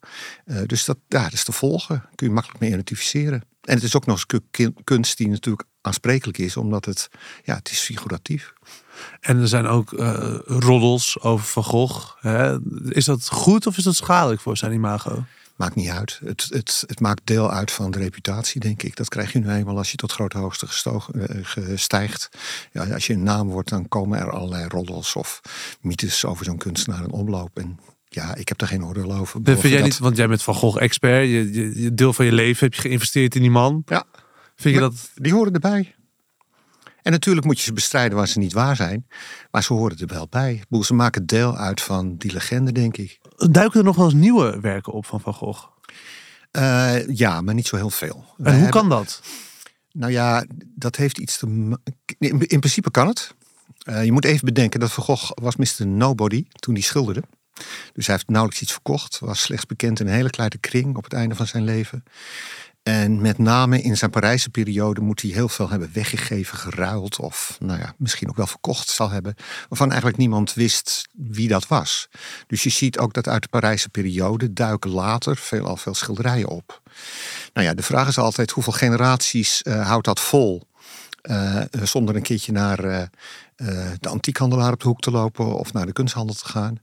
dus 0.66 0.84
dat, 0.84 0.98
ja, 1.08 1.22
dat 1.22 1.32
is 1.32 1.44
te 1.44 1.52
volgen. 1.52 2.04
Kun 2.14 2.26
je 2.26 2.32
makkelijk 2.32 2.60
mee 2.60 2.70
identificeren. 2.70 3.42
En 3.60 3.74
het 3.74 3.82
is 3.82 3.96
ook 3.96 4.06
nog 4.06 4.24
eens 4.28 4.40
kunst 4.84 5.16
die 5.16 5.28
natuurlijk 5.28 5.68
aansprekelijk 5.80 6.38
is, 6.38 6.56
omdat 6.56 6.84
het, 6.84 7.08
ja, 7.44 7.54
het 7.54 7.70
is 7.70 7.80
figuratief. 7.80 8.52
En 9.20 9.40
er 9.40 9.48
zijn 9.48 9.66
ook 9.66 9.90
roddels 10.46 11.20
over 11.20 11.46
Van 11.46 11.64
Gogh. 11.64 12.16
Hè? 12.20 12.58
Is 12.88 13.04
dat 13.04 13.28
goed 13.28 13.66
of 13.66 13.76
is 13.76 13.84
dat 13.84 13.94
schadelijk 13.94 14.40
voor 14.40 14.56
zijn 14.56 14.72
imago? 14.72 15.24
Maakt 15.56 15.74
niet 15.74 15.88
uit. 15.88 16.20
Het, 16.24 16.46
het, 16.50 16.84
het 16.86 17.00
maakt 17.00 17.20
deel 17.24 17.50
uit 17.50 17.70
van 17.70 17.90
de 17.90 17.98
reputatie, 17.98 18.60
denk 18.60 18.82
ik. 18.82 18.96
Dat 18.96 19.08
krijg 19.08 19.32
je 19.32 19.38
nu 19.38 19.50
eenmaal 19.50 19.76
als 19.76 19.90
je 19.90 19.96
tot 19.96 20.12
grote 20.12 20.38
hoogte 20.38 20.66
uh, 21.14 21.76
stijgt. 21.76 22.28
Ja, 22.72 22.86
als 22.86 23.06
je 23.06 23.12
een 23.12 23.22
naam 23.22 23.48
wordt, 23.48 23.68
dan 23.68 23.88
komen 23.88 24.18
er 24.18 24.30
allerlei 24.30 24.68
roddels 24.68 25.14
of 25.16 25.40
mythes 25.80 26.24
over 26.24 26.44
zo'n 26.44 26.58
kunstenaar 26.58 27.02
in 27.02 27.10
omloop. 27.10 27.58
En 27.58 27.78
ja, 28.08 28.34
ik 28.34 28.48
heb 28.48 28.58
daar 28.58 28.68
geen 28.68 28.84
oordeel 28.84 29.14
over. 29.14 29.42
Dat 29.42 29.60
vind 29.60 29.72
jij 29.72 29.82
niet, 29.82 29.98
want 29.98 30.16
jij 30.16 30.28
bent 30.28 30.42
Van 30.42 30.54
Gogh-expert. 30.54 31.28
Je, 31.28 31.52
je, 31.52 31.82
je, 31.82 31.94
deel 31.94 32.12
van 32.12 32.24
je 32.24 32.32
leven 32.32 32.64
heb 32.64 32.74
je 32.74 32.80
geïnvesteerd 32.80 33.34
in 33.34 33.40
die 33.40 33.50
man. 33.50 33.82
Ja. 33.86 34.04
Vind 34.56 34.74
je 34.74 34.80
dat... 34.80 35.10
Die 35.14 35.32
horen 35.32 35.52
erbij. 35.52 35.94
En 37.04 37.12
natuurlijk 37.12 37.46
moet 37.46 37.58
je 37.58 37.64
ze 37.64 37.72
bestrijden 37.72 38.16
waar 38.16 38.28
ze 38.28 38.38
niet 38.38 38.52
waar 38.52 38.76
zijn. 38.76 39.06
Maar 39.50 39.62
ze 39.62 39.72
horen 39.72 39.98
er 39.98 40.06
wel 40.06 40.26
bij. 40.30 40.62
Ze 40.80 40.94
maken 40.94 41.26
deel 41.26 41.56
uit 41.56 41.80
van 41.80 42.16
die 42.16 42.32
legende, 42.32 42.72
denk 42.72 42.96
ik. 42.96 43.18
Duiken 43.50 43.78
er 43.78 43.84
nog 43.84 43.96
wel 43.96 44.04
eens 44.04 44.14
nieuwe 44.14 44.60
werken 44.60 44.93
op 44.93 45.06
van 45.06 45.20
Van 45.20 45.34
Gogh? 45.34 45.67
Uh, 46.52 47.08
ja, 47.08 47.40
maar 47.40 47.55
niet 47.55 47.67
zo 47.67 47.76
heel 47.76 47.90
veel. 47.90 48.17
En 48.17 48.44
Wij 48.44 48.52
hoe 48.52 48.62
hebben... 48.62 48.81
kan 48.81 48.88
dat? 48.88 49.22
Nou 49.93 50.12
ja, 50.12 50.44
dat 50.74 50.96
heeft 50.96 51.19
iets 51.19 51.38
te... 51.38 51.46
In, 52.19 52.46
in 52.46 52.60
principe 52.60 52.90
kan 52.90 53.06
het. 53.06 53.34
Uh, 53.88 54.05
je 54.05 54.12
moet 54.12 54.24
even 54.24 54.44
bedenken 54.44 54.81
dat 54.81 54.93
Van 54.93 55.05
Gogh 55.05 55.31
was 55.34 55.56
Mr. 55.56 55.86
Nobody 55.86 56.46
toen 56.52 56.74
hij 56.74 56.82
schilderde. 56.82 57.22
Dus 57.93 58.06
hij 58.06 58.14
heeft 58.14 58.29
nauwelijks 58.29 58.62
iets 58.62 58.72
verkocht. 58.72 59.19
Was 59.19 59.40
slechts 59.40 59.67
bekend 59.67 60.00
in 60.00 60.06
een 60.06 60.12
hele 60.12 60.31
kleine 60.31 60.58
kring 60.58 60.96
op 60.96 61.05
het 61.05 61.12
einde 61.12 61.34
van 61.34 61.46
zijn 61.46 61.64
leven. 61.64 62.05
En 62.84 63.20
met 63.20 63.38
name 63.38 63.82
in 63.82 63.96
zijn 63.96 64.10
Parijse 64.10 64.50
periode 64.50 65.00
moet 65.00 65.20
hij 65.22 65.31
heel 65.31 65.48
veel 65.48 65.69
hebben 65.69 65.91
weggegeven, 65.93 66.58
geruild 66.58 67.19
of 67.19 67.56
nou 67.60 67.79
ja, 67.79 67.94
misschien 67.98 68.29
ook 68.29 68.36
wel 68.36 68.46
verkocht 68.46 68.88
zal 68.88 69.10
hebben, 69.10 69.34
waarvan 69.69 69.88
eigenlijk 69.88 70.19
niemand 70.19 70.55
wist 70.55 71.08
wie 71.12 71.48
dat 71.48 71.67
was. 71.67 72.08
Dus 72.46 72.62
je 72.62 72.70
ziet 72.70 72.98
ook 72.98 73.12
dat 73.12 73.29
uit 73.29 73.43
de 73.43 73.48
Parijse 73.48 73.88
periode 73.88 74.53
duiken 74.53 74.91
later 74.91 75.36
veelal 75.36 75.76
veel 75.76 75.94
schilderijen 75.94 76.48
op. 76.48 76.82
Nou 77.53 77.67
ja, 77.67 77.74
de 77.74 77.82
vraag 77.82 78.08
is 78.08 78.19
altijd 78.19 78.50
hoeveel 78.50 78.72
generaties 78.72 79.62
uh, 79.62 79.86
houdt 79.86 80.06
dat 80.06 80.20
vol? 80.20 80.62
Uh, 81.22 81.60
zonder 81.82 82.17
een 82.17 82.22
keertje 82.22 82.53
naar 82.53 83.08
de 84.00 84.08
antiekhandelaar 84.08 84.72
op 84.72 84.81
de 84.81 84.88
hoek 84.88 85.00
te 85.00 85.10
lopen 85.10 85.58
of 85.58 85.72
naar 85.72 85.86
de 85.86 85.93
kunsthandel 85.93 86.34
te 86.34 86.48
gaan. 86.48 86.79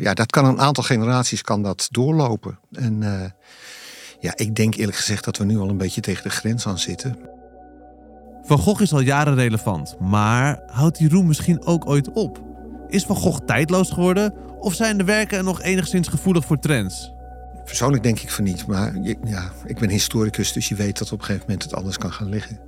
ja, 0.00 0.14
dat 0.14 0.30
kan 0.30 0.44
een 0.44 0.60
aantal 0.60 0.84
generaties 0.84 1.42
kan 1.42 1.62
dat 1.62 1.88
doorlopen. 1.90 2.58
En 2.72 3.02
ja, 4.22 4.32
ik 4.36 4.54
denk 4.54 4.74
eerlijk 4.74 4.96
gezegd 4.96 5.24
dat 5.24 5.36
we 5.36 5.44
nu 5.44 5.58
al 5.58 5.68
een 5.68 5.76
beetje 5.76 6.00
tegen 6.00 6.22
de 6.22 6.30
grens 6.30 6.66
aan 6.66 6.78
zitten. 6.78 7.16
Van 8.42 8.58
Gogh 8.58 8.82
is 8.82 8.92
al 8.92 9.00
jaren 9.00 9.34
relevant, 9.34 9.96
maar 10.00 10.62
houdt 10.66 10.98
die 10.98 11.08
roem 11.08 11.26
misschien 11.26 11.64
ook 11.64 11.86
ooit 11.86 12.12
op? 12.12 12.42
Is 12.88 13.04
Van 13.04 13.16
Gogh 13.16 13.44
tijdloos 13.46 13.90
geworden 13.90 14.34
of 14.58 14.74
zijn 14.74 14.98
de 14.98 15.04
werken 15.04 15.44
nog 15.44 15.62
enigszins 15.62 16.08
gevoelig 16.08 16.44
voor 16.44 16.58
trends? 16.58 17.12
Persoonlijk 17.64 18.02
denk 18.02 18.20
ik 18.20 18.30
van 18.30 18.44
niet, 18.44 18.66
maar 18.66 18.96
ja, 19.24 19.52
ik 19.66 19.78
ben 19.78 19.88
historicus, 19.88 20.52
dus 20.52 20.68
je 20.68 20.74
weet 20.74 20.98
dat 20.98 21.12
op 21.12 21.18
een 21.18 21.24
gegeven 21.24 21.46
moment 21.46 21.64
het 21.64 21.74
anders 21.74 21.98
kan 21.98 22.12
gaan 22.12 22.28
liggen. 22.28 22.58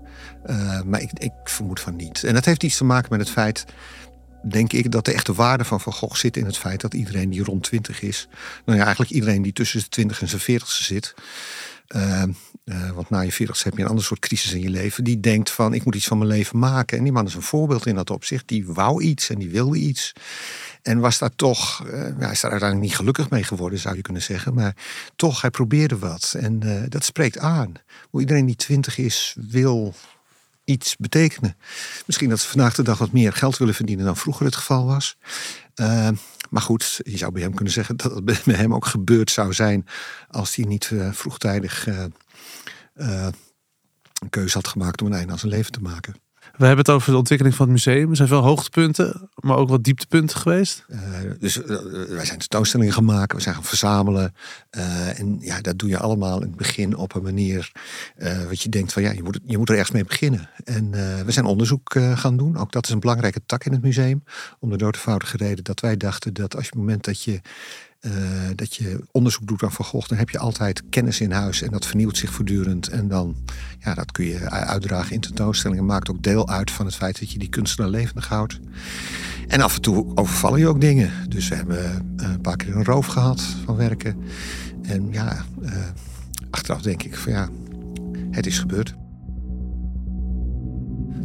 Uh, 0.46 0.80
maar 0.82 1.00
ik, 1.00 1.10
ik 1.12 1.32
vermoed 1.44 1.80
van 1.80 1.96
niet. 1.96 2.24
En 2.24 2.34
dat 2.34 2.44
heeft 2.44 2.62
iets 2.62 2.76
te 2.76 2.84
maken 2.84 3.08
met 3.10 3.20
het 3.20 3.30
feit 3.30 3.64
denk 4.50 4.72
ik 4.72 4.90
dat 4.90 5.04
de 5.04 5.12
echte 5.12 5.34
waarde 5.34 5.64
van 5.64 5.80
Van 5.80 5.92
Gogh 5.92 6.16
zit 6.16 6.36
in 6.36 6.44
het 6.44 6.58
feit 6.58 6.80
dat 6.80 6.94
iedereen 6.94 7.30
die 7.30 7.44
rond 7.44 7.62
20 7.62 8.02
is, 8.02 8.28
nou 8.64 8.78
ja, 8.78 8.84
eigenlijk 8.84 9.14
iedereen 9.14 9.42
die 9.42 9.52
tussen 9.52 9.80
de 9.80 9.88
20 9.88 10.20
en 10.20 10.28
zijn 10.28 10.40
40 10.40 10.68
zit, 10.68 11.14
uh, 11.96 12.22
uh, 12.64 12.90
want 12.90 13.10
na 13.10 13.20
je 13.20 13.32
40 13.32 13.62
heb 13.62 13.76
je 13.76 13.82
een 13.82 13.88
ander 13.88 14.04
soort 14.04 14.20
crisis 14.20 14.52
in 14.52 14.60
je 14.60 14.70
leven, 14.70 15.04
die 15.04 15.20
denkt 15.20 15.50
van 15.50 15.74
ik 15.74 15.84
moet 15.84 15.94
iets 15.94 16.06
van 16.06 16.18
mijn 16.18 16.30
leven 16.30 16.58
maken. 16.58 16.98
En 16.98 17.04
die 17.04 17.12
man 17.12 17.26
is 17.26 17.34
een 17.34 17.42
voorbeeld 17.42 17.86
in 17.86 17.94
dat 17.94 18.10
opzicht. 18.10 18.48
Die 18.48 18.66
wou 18.66 19.02
iets 19.02 19.30
en 19.30 19.38
die 19.38 19.50
wilde 19.50 19.78
iets. 19.78 20.12
En 20.82 20.98
was 20.98 21.18
daar 21.18 21.34
toch, 21.36 21.86
uh, 21.86 21.90
hij 21.92 22.30
is 22.30 22.40
daar 22.40 22.50
uiteindelijk 22.50 22.80
niet 22.80 22.96
gelukkig 22.96 23.30
mee 23.30 23.42
geworden, 23.42 23.78
zou 23.78 23.96
je 23.96 24.02
kunnen 24.02 24.22
zeggen. 24.22 24.54
Maar 24.54 24.76
toch, 25.16 25.40
hij 25.40 25.50
probeerde 25.50 25.98
wat. 25.98 26.34
En 26.38 26.60
uh, 26.64 26.82
dat 26.88 27.04
spreekt 27.04 27.38
aan. 27.38 27.72
Hoe 28.10 28.20
iedereen 28.20 28.46
die 28.46 28.56
twintig 28.56 28.98
is, 28.98 29.36
wil 29.50 29.94
iets 30.64 30.96
betekenen. 30.96 31.56
Misschien 32.06 32.28
dat 32.28 32.40
ze 32.40 32.48
vandaag 32.48 32.74
de 32.74 32.82
dag 32.82 32.98
wat 32.98 33.12
meer 33.12 33.32
geld 33.32 33.56
willen 33.56 33.74
verdienen 33.74 34.04
dan 34.04 34.16
vroeger 34.16 34.44
het 34.44 34.56
geval 34.56 34.86
was. 34.86 35.16
Uh, 35.74 36.08
maar 36.50 36.62
goed, 36.62 37.00
je 37.02 37.16
zou 37.16 37.32
bij 37.32 37.42
hem 37.42 37.54
kunnen 37.54 37.72
zeggen 37.72 37.96
dat 37.96 38.14
het 38.14 38.24
bij 38.24 38.54
hem 38.54 38.74
ook 38.74 38.86
gebeurd 38.86 39.30
zou 39.30 39.52
zijn 39.52 39.86
als 40.30 40.54
hij 40.54 40.64
niet 40.64 40.90
uh, 40.90 41.12
vroegtijdig 41.12 41.86
uh, 41.86 42.04
een 42.94 44.30
keuze 44.30 44.54
had 44.54 44.68
gemaakt 44.68 45.00
om 45.00 45.06
een 45.06 45.14
einde 45.14 45.32
aan 45.32 45.38
zijn 45.38 45.52
leven 45.52 45.72
te 45.72 45.80
maken. 45.80 46.23
We 46.56 46.66
hebben 46.66 46.84
het 46.84 46.94
over 46.94 47.10
de 47.10 47.18
ontwikkeling 47.18 47.56
van 47.56 47.66
het 47.66 47.74
museum. 47.74 48.10
Er 48.10 48.16
zijn 48.16 48.28
veel 48.28 48.42
hoogtepunten, 48.42 49.28
maar 49.34 49.56
ook 49.56 49.68
wat 49.68 49.84
dieptepunten 49.84 50.36
geweest. 50.36 50.84
Uh, 50.88 50.98
dus 51.38 51.56
uh, 51.56 51.66
wij 52.08 52.24
zijn 52.24 52.38
tentoonstellingen 52.38 53.04
maken, 53.04 53.36
we 53.36 53.42
zijn 53.42 53.54
gaan 53.54 53.64
verzamelen. 53.64 54.34
Uh, 54.70 55.18
en 55.18 55.36
ja, 55.40 55.60
dat 55.60 55.78
doe 55.78 55.88
je 55.88 55.98
allemaal 55.98 56.36
in 56.36 56.48
het 56.48 56.56
begin 56.56 56.96
op 56.96 57.14
een 57.14 57.22
manier 57.22 57.72
wat 58.48 58.60
je 58.60 58.68
denkt 58.68 58.92
van 58.92 59.02
ja, 59.02 59.10
je 59.10 59.22
moet, 59.22 59.40
je 59.44 59.58
moet 59.58 59.68
er 59.68 59.74
ergens 59.74 59.92
mee 59.92 60.04
beginnen. 60.04 60.50
En 60.64 60.90
we 61.24 61.32
zijn 61.32 61.44
onderzoek 61.44 61.96
gaan 62.14 62.36
doen. 62.36 62.56
Ook 62.56 62.72
dat 62.72 62.86
is 62.86 62.92
een 62.92 63.00
belangrijke 63.00 63.40
tak 63.46 63.64
in 63.64 63.72
het 63.72 63.82
museum. 63.82 64.24
Om 64.58 64.70
de 64.70 64.76
doodvoudige 64.76 65.36
reden 65.36 65.64
dat 65.64 65.80
wij 65.80 65.96
dachten 65.96 66.34
dat 66.34 66.54
als 66.54 66.64
je 66.64 66.70
het 66.70 66.78
moment 66.78 67.04
dat 67.04 67.22
je 67.22 67.40
uh, 68.06 68.12
dat 68.54 68.74
je 68.74 69.00
onderzoek 69.10 69.46
doet 69.46 69.62
aan 69.62 69.72
Van 69.72 69.84
Gogh, 69.84 70.08
dan 70.08 70.18
heb 70.18 70.30
je 70.30 70.38
altijd 70.38 70.82
kennis 70.90 71.20
in 71.20 71.30
huis 71.30 71.62
en 71.62 71.70
dat 71.70 71.86
vernieuwt 71.86 72.16
zich 72.16 72.32
voortdurend. 72.32 72.88
En 72.88 73.08
dan, 73.08 73.36
ja, 73.78 73.94
dat 73.94 74.12
kun 74.12 74.24
je 74.24 74.50
uitdragen 74.50 75.12
in 75.12 75.20
tentoonstellingen. 75.20 75.86
Maakt 75.86 76.10
ook 76.10 76.22
deel 76.22 76.48
uit 76.48 76.70
van 76.70 76.86
het 76.86 76.94
feit 76.94 77.20
dat 77.20 77.30
je 77.30 77.38
die 77.38 77.48
kunstenaar 77.48 77.90
levendig 77.90 78.28
houdt. 78.28 78.60
En 79.48 79.60
af 79.60 79.74
en 79.74 79.80
toe 79.80 80.06
overvallen 80.14 80.58
je 80.58 80.68
ook 80.68 80.80
dingen. 80.80 81.10
Dus 81.28 81.48
we 81.48 81.54
hebben 81.54 82.06
uh, 82.16 82.28
een 82.32 82.40
paar 82.40 82.56
keer 82.56 82.76
een 82.76 82.84
roof 82.84 83.06
gehad 83.06 83.42
van 83.64 83.76
werken. 83.76 84.16
En 84.82 85.08
ja, 85.12 85.44
uh, 85.62 85.72
achteraf 86.50 86.82
denk 86.82 87.02
ik 87.02 87.16
van 87.16 87.32
ja, 87.32 87.48
het 88.30 88.46
is 88.46 88.58
gebeurd. 88.58 88.94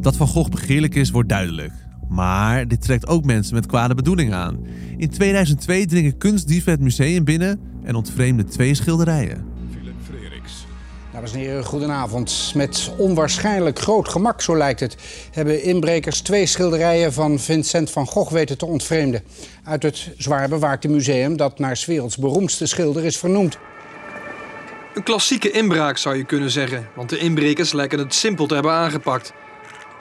Dat 0.01 0.15
Van 0.15 0.27
Gogh 0.27 0.50
begeerlijk 0.50 0.95
is, 0.95 1.09
wordt 1.09 1.29
duidelijk. 1.29 1.74
Maar 2.09 2.67
dit 2.67 2.81
trekt 2.81 3.07
ook 3.07 3.25
mensen 3.25 3.55
met 3.55 3.65
kwade 3.65 3.95
bedoelingen 3.95 4.37
aan. 4.37 4.65
In 4.97 5.09
2002 5.09 5.85
dringen 5.85 6.17
kunstdieven 6.17 6.71
het 6.71 6.81
museum 6.81 7.23
binnen 7.23 7.59
en 7.83 7.95
ontvreemden 7.95 8.49
twee 8.49 8.73
schilderijen. 8.73 9.45
Philip 9.71 9.93
Freriks. 10.03 10.65
Dames 11.13 11.33
en 11.33 11.39
heren, 11.39 11.65
goedenavond. 11.65 12.51
Met 12.55 12.91
onwaarschijnlijk 12.97 13.79
groot 13.79 14.09
gemak, 14.09 14.41
zo 14.41 14.57
lijkt 14.57 14.79
het, 14.79 14.97
hebben 15.31 15.63
inbrekers 15.63 16.21
twee 16.21 16.45
schilderijen 16.45 17.13
van 17.13 17.39
Vincent 17.39 17.91
van 17.91 18.07
Gogh 18.07 18.31
weten 18.31 18.57
te 18.57 18.65
ontvreemden. 18.65 19.23
Uit 19.63 19.83
het 19.83 20.11
zwaar 20.17 20.49
bewaakte 20.49 20.87
museum 20.87 21.37
dat 21.37 21.59
naar 21.59 21.77
's 21.77 21.85
werelds 21.85 22.17
beroemdste 22.17 22.65
schilder 22.65 23.05
is 23.05 23.17
vernoemd. 23.17 23.57
Een 24.93 25.03
klassieke 25.03 25.51
inbraak 25.51 25.97
zou 25.97 26.15
je 26.15 26.23
kunnen 26.23 26.51
zeggen, 26.51 26.87
want 26.95 27.09
de 27.09 27.17
inbrekers 27.17 27.71
lijken 27.71 27.99
het 27.99 28.13
simpel 28.13 28.47
te 28.47 28.53
hebben 28.53 28.71
aangepakt. 28.71 29.33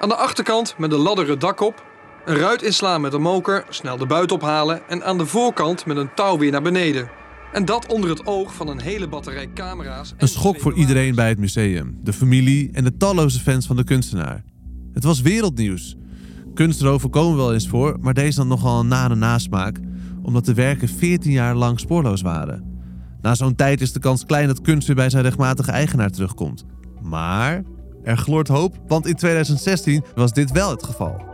Aan 0.00 0.08
de 0.08 0.16
achterkant 0.16 0.74
met 0.78 0.92
een 0.92 0.98
ladder 0.98 1.28
het 1.28 1.40
dak 1.40 1.60
op, 1.60 1.86
een 2.28 2.36
ruit 2.36 2.62
inslaan 2.62 3.00
met 3.00 3.12
een 3.12 3.22
moker, 3.22 3.64
snel 3.68 3.96
de 3.96 4.06
buit 4.06 4.32
ophalen 4.32 4.88
en 4.88 5.04
aan 5.04 5.18
de 5.18 5.26
voorkant 5.26 5.86
met 5.86 5.96
een 5.96 6.14
touw 6.14 6.38
weer 6.38 6.50
naar 6.50 6.62
beneden. 6.62 7.10
En 7.52 7.64
dat 7.64 7.86
onder 7.86 8.10
het 8.10 8.26
oog 8.26 8.54
van 8.54 8.68
een 8.68 8.80
hele 8.80 9.08
batterij 9.08 9.50
camera's. 9.54 10.14
Een 10.16 10.28
schok 10.28 10.60
voor 10.60 10.74
iedereen 10.74 11.14
bij 11.14 11.28
het 11.28 11.38
museum, 11.38 11.98
de 12.02 12.12
familie 12.12 12.70
en 12.72 12.84
de 12.84 12.96
talloze 12.96 13.40
fans 13.40 13.66
van 13.66 13.76
de 13.76 13.84
kunstenaar. 13.84 14.44
Het 14.92 15.04
was 15.04 15.20
wereldnieuws. 15.20 15.96
Kunstroven 16.54 17.10
komen 17.10 17.36
wel 17.36 17.52
eens 17.52 17.68
voor, 17.68 17.96
maar 18.00 18.14
deze 18.14 18.38
dan 18.38 18.48
nogal 18.48 18.80
een 18.80 18.88
nare 18.88 19.14
nasmaak, 19.14 19.80
omdat 20.22 20.44
de 20.44 20.54
werken 20.54 20.88
14 20.88 21.32
jaar 21.32 21.54
lang 21.54 21.80
spoorloos 21.80 22.22
waren. 22.22 22.80
Na 23.20 23.34
zo'n 23.34 23.54
tijd 23.54 23.80
is 23.80 23.92
de 23.92 24.00
kans 24.00 24.24
klein 24.24 24.46
dat 24.46 24.60
kunst 24.60 24.86
weer 24.86 24.96
bij 24.96 25.10
zijn 25.10 25.22
rechtmatige 25.22 25.70
eigenaar 25.70 26.10
terugkomt. 26.10 26.64
Maar 27.02 27.62
er 28.02 28.16
gloort 28.16 28.48
hoop, 28.48 28.78
want 28.86 29.06
in 29.06 29.14
2016 29.14 30.04
was 30.14 30.32
dit 30.32 30.50
wel 30.50 30.70
het 30.70 30.82
geval. 30.82 31.27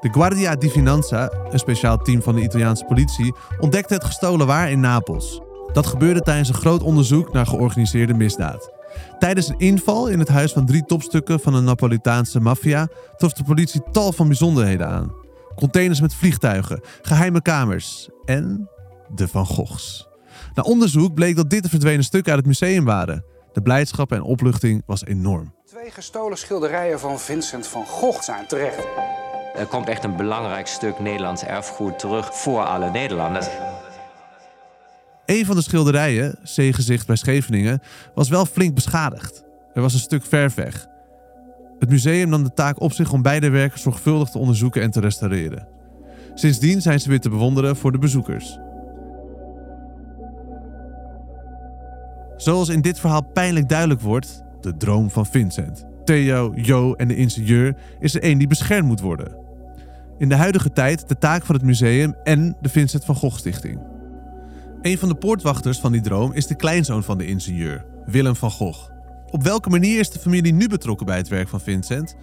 De 0.00 0.12
Guardia 0.12 0.56
di 0.56 0.70
Finanza, 0.70 1.30
een 1.50 1.58
speciaal 1.58 1.98
team 1.98 2.22
van 2.22 2.34
de 2.34 2.42
Italiaanse 2.42 2.84
politie, 2.84 3.34
ontdekte 3.60 3.94
het 3.94 4.04
gestolen 4.04 4.46
waar 4.46 4.70
in 4.70 4.80
Napels. 4.80 5.40
Dat 5.72 5.86
gebeurde 5.86 6.20
tijdens 6.20 6.48
een 6.48 6.54
groot 6.54 6.82
onderzoek 6.82 7.32
naar 7.32 7.46
georganiseerde 7.46 8.14
misdaad. 8.14 8.70
Tijdens 9.18 9.48
een 9.48 9.58
inval 9.58 10.08
in 10.08 10.18
het 10.18 10.28
huis 10.28 10.52
van 10.52 10.66
drie 10.66 10.84
topstukken 10.84 11.40
van 11.40 11.52
de 11.52 11.60
Napolitaanse 11.60 12.40
maffia 12.40 12.88
trof 13.16 13.32
de 13.32 13.44
politie 13.44 13.82
tal 13.92 14.12
van 14.12 14.26
bijzonderheden 14.26 14.88
aan. 14.88 15.12
Containers 15.54 16.00
met 16.00 16.14
vliegtuigen, 16.14 16.80
geheime 17.02 17.42
kamers 17.42 18.08
en 18.24 18.68
de 19.14 19.28
Van 19.28 19.46
Goghs. 19.46 20.08
Na 20.54 20.62
onderzoek 20.62 21.14
bleek 21.14 21.36
dat 21.36 21.50
dit 21.50 21.62
de 21.62 21.68
verdwenen 21.68 22.04
stukken 22.04 22.32
uit 22.32 22.46
het 22.46 22.60
museum 22.60 22.84
waren. 22.84 23.24
De 23.52 23.62
blijdschap 23.62 24.12
en 24.12 24.22
opluchting 24.22 24.82
was 24.86 25.04
enorm. 25.04 25.54
Twee 25.64 25.90
gestolen 25.90 26.38
schilderijen 26.38 27.00
van 27.00 27.18
Vincent 27.18 27.66
van 27.66 27.86
Gogh 27.86 28.22
zijn 28.22 28.46
terecht. 28.46 28.86
Er 29.58 29.66
komt 29.66 29.88
echt 29.88 30.04
een 30.04 30.16
belangrijk 30.16 30.66
stuk 30.66 30.98
Nederlands 30.98 31.44
erfgoed 31.44 31.98
terug 31.98 32.34
voor 32.34 32.64
alle 32.64 32.90
Nederlanders. 32.90 33.46
Een 35.26 35.46
van 35.46 35.56
de 35.56 35.62
schilderijen, 35.62 36.38
Zeegezicht 36.42 37.06
bij 37.06 37.16
Scheveningen, 37.16 37.82
was 38.14 38.28
wel 38.28 38.46
flink 38.46 38.74
beschadigd. 38.74 39.44
Er 39.74 39.82
was 39.82 39.92
een 39.92 39.98
stuk 39.98 40.24
verf 40.24 40.54
weg. 40.54 40.86
Het 41.78 41.90
museum 41.90 42.28
nam 42.28 42.44
de 42.44 42.54
taak 42.54 42.80
op 42.80 42.92
zich 42.92 43.12
om 43.12 43.22
beide 43.22 43.48
werken 43.48 43.78
zorgvuldig 43.78 44.28
te 44.28 44.38
onderzoeken 44.38 44.82
en 44.82 44.90
te 44.90 45.00
restaureren. 45.00 45.68
Sindsdien 46.34 46.82
zijn 46.82 47.00
ze 47.00 47.08
weer 47.08 47.20
te 47.20 47.30
bewonderen 47.30 47.76
voor 47.76 47.92
de 47.92 47.98
bezoekers. 47.98 48.58
Zoals 52.36 52.68
in 52.68 52.80
dit 52.80 53.00
verhaal 53.00 53.24
pijnlijk 53.32 53.68
duidelijk 53.68 54.00
wordt, 54.00 54.42
de 54.60 54.76
droom 54.76 55.10
van 55.10 55.26
Vincent. 55.26 55.86
Theo, 56.04 56.52
Jo 56.54 56.94
en 56.94 57.08
de 57.08 57.16
ingenieur 57.16 57.76
is 58.00 58.14
er 58.14 58.22
één 58.22 58.38
die 58.38 58.46
beschermd 58.46 58.86
moet 58.86 59.00
worden. 59.00 59.47
In 60.18 60.28
de 60.28 60.34
huidige 60.34 60.72
tijd 60.72 61.08
de 61.08 61.18
taak 61.18 61.44
van 61.44 61.54
het 61.54 61.64
museum 61.64 62.14
en 62.24 62.56
de 62.60 62.68
Vincent 62.68 63.04
van 63.04 63.14
Gogh 63.14 63.38
Stichting. 63.38 63.80
Een 64.82 64.98
van 64.98 65.08
de 65.08 65.14
poortwachters 65.14 65.78
van 65.78 65.92
die 65.92 66.00
droom 66.00 66.32
is 66.32 66.46
de 66.46 66.56
kleinzoon 66.56 67.04
van 67.04 67.18
de 67.18 67.26
ingenieur, 67.26 67.86
Willem 68.06 68.36
van 68.36 68.50
Gogh. 68.50 68.90
Op 69.30 69.42
welke 69.42 69.68
manier 69.68 69.98
is 69.98 70.10
de 70.10 70.18
familie 70.18 70.52
nu 70.52 70.68
betrokken 70.68 71.06
bij 71.06 71.16
het 71.16 71.28
werk 71.28 71.48
van 71.48 71.60
Vincent? 71.60 72.16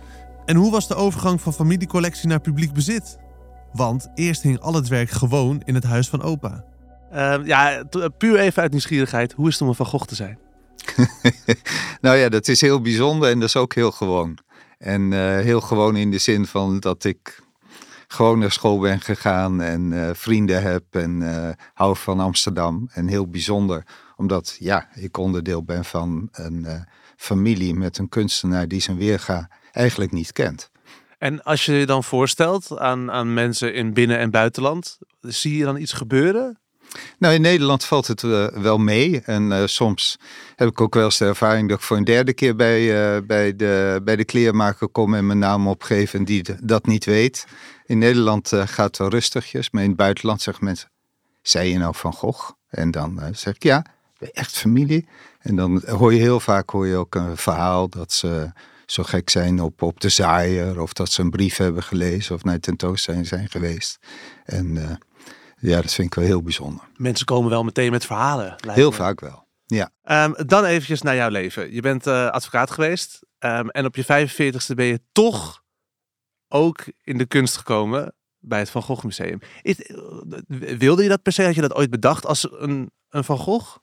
En 0.46 0.56
hoe 0.56 0.72
was 0.72 0.88
de 0.88 0.96
overgang 0.96 1.42
van 1.42 1.54
familiecollectie 1.54 2.28
naar 2.28 2.40
publiek 2.40 2.74
bezit? 2.74 3.18
Want 3.74 4.08
eerst 4.16 4.42
hing 4.42 4.60
al 4.60 4.74
het 4.74 4.88
werk 4.88 5.10
gewoon 5.10 5.62
in 5.66 5.76
het 5.76 5.84
huis 5.84 6.08
van 6.08 6.22
opa. 6.22 6.64
Uh, 7.14 7.36
ja, 7.44 7.84
puur 8.18 8.40
even 8.40 8.62
uit 8.62 8.72
nieuwsgierigheid. 8.72 9.34
Hoe 9.34 9.48
is 9.48 9.54
het 9.54 9.62
om 9.62 9.68
een 9.68 9.76
Van 9.76 9.86
Gogh 9.86 10.06
te 10.06 10.16
zijn? 10.16 10.40
nou 12.02 12.18
ja, 12.18 12.30
dat 12.30 12.48
is 12.48 12.62
heel 12.62 12.82
bijzonder 12.82 13.30
en 13.30 13.40
dat 13.40 13.48
is 13.48 13.56
ook 13.56 13.76
heel 13.76 13.92
gewoon. 13.92 14.38
En 14.78 15.12
uh, 15.12 15.20
heel 15.40 15.62
gewoon 15.62 15.96
in 15.96 16.12
de 16.12 16.18
zin 16.18 16.46
van 16.46 16.80
dat 16.80 17.04
ik 17.04 17.44
gewoon 18.08 18.40
naar 18.40 18.52
school 18.52 18.80
ben 18.80 19.02
gegaan 19.02 19.62
en 19.62 19.92
uh, 19.92 20.10
vrienden 20.14 20.62
heb 20.62 20.84
en 20.90 21.22
uh, 21.22 21.50
hou 21.74 21.98
van 21.98 22.20
Amsterdam. 22.20 22.90
En 22.94 23.08
heel 23.08 23.28
bijzonder, 23.28 23.84
omdat 24.16 24.56
ja, 24.60 24.88
ik 24.94 25.18
onderdeel 25.18 25.64
ben 25.64 25.86
van 25.86 26.30
een 26.32 26.86
familie 27.16 27.74
met 27.74 27.98
een 27.98 28.10
kunstenaar 28.10 28.68
die 28.68 28.82
zijn 28.82 28.98
weerga 28.98 29.50
eigenlijk 29.72 30.12
niet 30.12 30.32
kent. 30.32 30.72
En 31.18 31.44
als 31.44 31.66
je 31.66 31.74
je 31.74 31.86
dan 31.86 32.04
voorstelt 32.04 32.78
aan, 32.78 33.12
aan 33.12 33.34
mensen 33.34 33.74
in 33.74 33.94
binnen- 33.94 34.20
en 34.20 34.32
buitenland, 34.32 34.98
zie 35.22 35.58
je 35.58 35.64
dan 35.64 35.78
iets 35.78 35.94
gebeuren? 35.94 36.60
Nou, 37.18 37.34
in 37.34 37.42
Nederland 37.42 37.86
valt 37.86 38.08
het 38.08 38.22
uh, 38.22 38.48
wel 38.48 38.78
mee. 38.78 39.22
En 39.22 39.52
uh, 39.52 39.62
soms 39.66 40.18
heb 40.56 40.70
ik 40.70 40.82
ook 40.82 40.94
wel 40.94 41.04
eens 41.04 41.18
de 41.18 41.26
ervaring 41.26 41.70
dat 41.70 41.78
ik 41.78 41.84
voor 41.84 41.98
een 41.98 42.04
derde 42.04 42.34
keer 42.34 42.56
bij, 42.56 42.82
uh, 43.16 43.22
bij, 43.28 43.56
de, 43.56 44.02
bij 44.04 44.16
de 44.16 44.26
kleermaker 44.26 44.88
kom 44.88 45.14
en 45.14 45.28
mijn 45.28 45.40
naam 45.40 45.68
opgeef 45.68 46.14
en 46.14 46.26
die 46.26 46.46
dat 46.62 46.86
niet 46.86 47.06
weet. 47.06 47.46
In 47.86 47.98
Nederland 47.98 48.52
gaat 48.66 48.98
het 48.98 49.14
rustigjes, 49.14 49.70
maar 49.72 49.84
in 49.84 49.90
het 49.90 49.98
buitenland 49.98 50.42
zeggen 50.42 50.66
mensen, 50.66 50.90
zei 51.42 51.70
je 51.70 51.78
nou 51.78 51.96
Van 51.96 52.14
Gogh? 52.14 52.52
En 52.70 52.92
dan 52.92 53.22
zeg 53.32 53.56
ik, 53.56 53.64
ja, 53.64 53.86
echt 54.34 54.58
familie. 54.58 55.08
En 55.40 55.56
dan 55.56 55.84
hoor 55.86 56.14
je 56.14 56.20
heel 56.20 56.40
vaak 56.40 56.70
hoor 56.70 56.88
je 56.88 56.96
ook 56.96 57.16
een 57.16 57.38
verhaal 57.38 57.90
dat 57.90 58.12
ze 58.12 58.52
zo 58.86 59.04
gek 59.04 59.30
zijn 59.30 59.62
op, 59.62 59.82
op 59.82 60.00
de 60.00 60.10
zaaier. 60.10 60.82
Of 60.82 60.94
dat 60.94 61.12
ze 61.12 61.22
een 61.22 61.30
brief 61.30 61.58
hebben 61.58 61.84
gelezen 61.84 62.36
of 62.36 62.44
naar 62.44 62.60
tentoonstelling 62.60 63.28
zijn 63.28 63.50
geweest. 63.50 64.00
En 64.46 65.00
ja, 65.58 65.82
dat 65.82 65.94
vind 65.94 66.08
ik 66.08 66.14
wel 66.14 66.26
heel 66.26 66.42
bijzonder. 66.42 66.84
Mensen 66.96 67.26
komen 67.26 67.50
wel 67.50 67.64
meteen 67.64 67.92
met 67.92 68.06
verhalen. 68.06 68.56
Heel 68.68 68.90
me. 68.90 68.96
vaak 68.96 69.20
wel, 69.20 69.48
ja. 69.66 69.92
Um, 70.04 70.36
dan 70.46 70.66
eventjes 70.66 71.02
naar 71.02 71.16
jouw 71.16 71.30
leven. 71.30 71.74
Je 71.74 71.82
bent 71.82 72.08
uh, 72.08 72.30
advocaat 72.30 72.72
geweest 72.72 73.20
um, 73.40 73.70
en 73.70 73.86
op 73.86 73.96
je 73.96 74.04
45ste 74.04 74.76
ben 74.76 74.86
je 74.86 75.02
toch 75.12 75.64
ook 76.48 76.84
in 77.04 77.18
de 77.18 77.26
kunst 77.26 77.58
gekomen 77.58 78.14
bij 78.40 78.60
het 78.60 78.70
Van 78.70 78.82
Gogh 78.82 79.04
Museum. 79.04 79.40
Is, 79.62 79.92
wilde 80.78 81.04
je 81.04 81.10
dat 81.10 81.22
per 81.22 81.32
se? 81.32 81.44
Had 81.44 81.56
je 81.56 81.62
dat 81.62 81.76
ooit 81.76 81.90
bedacht 81.90 82.26
als 82.26 82.48
een, 82.52 82.92
een 83.10 83.24
Van 83.24 83.38
Gogh? 83.38 83.78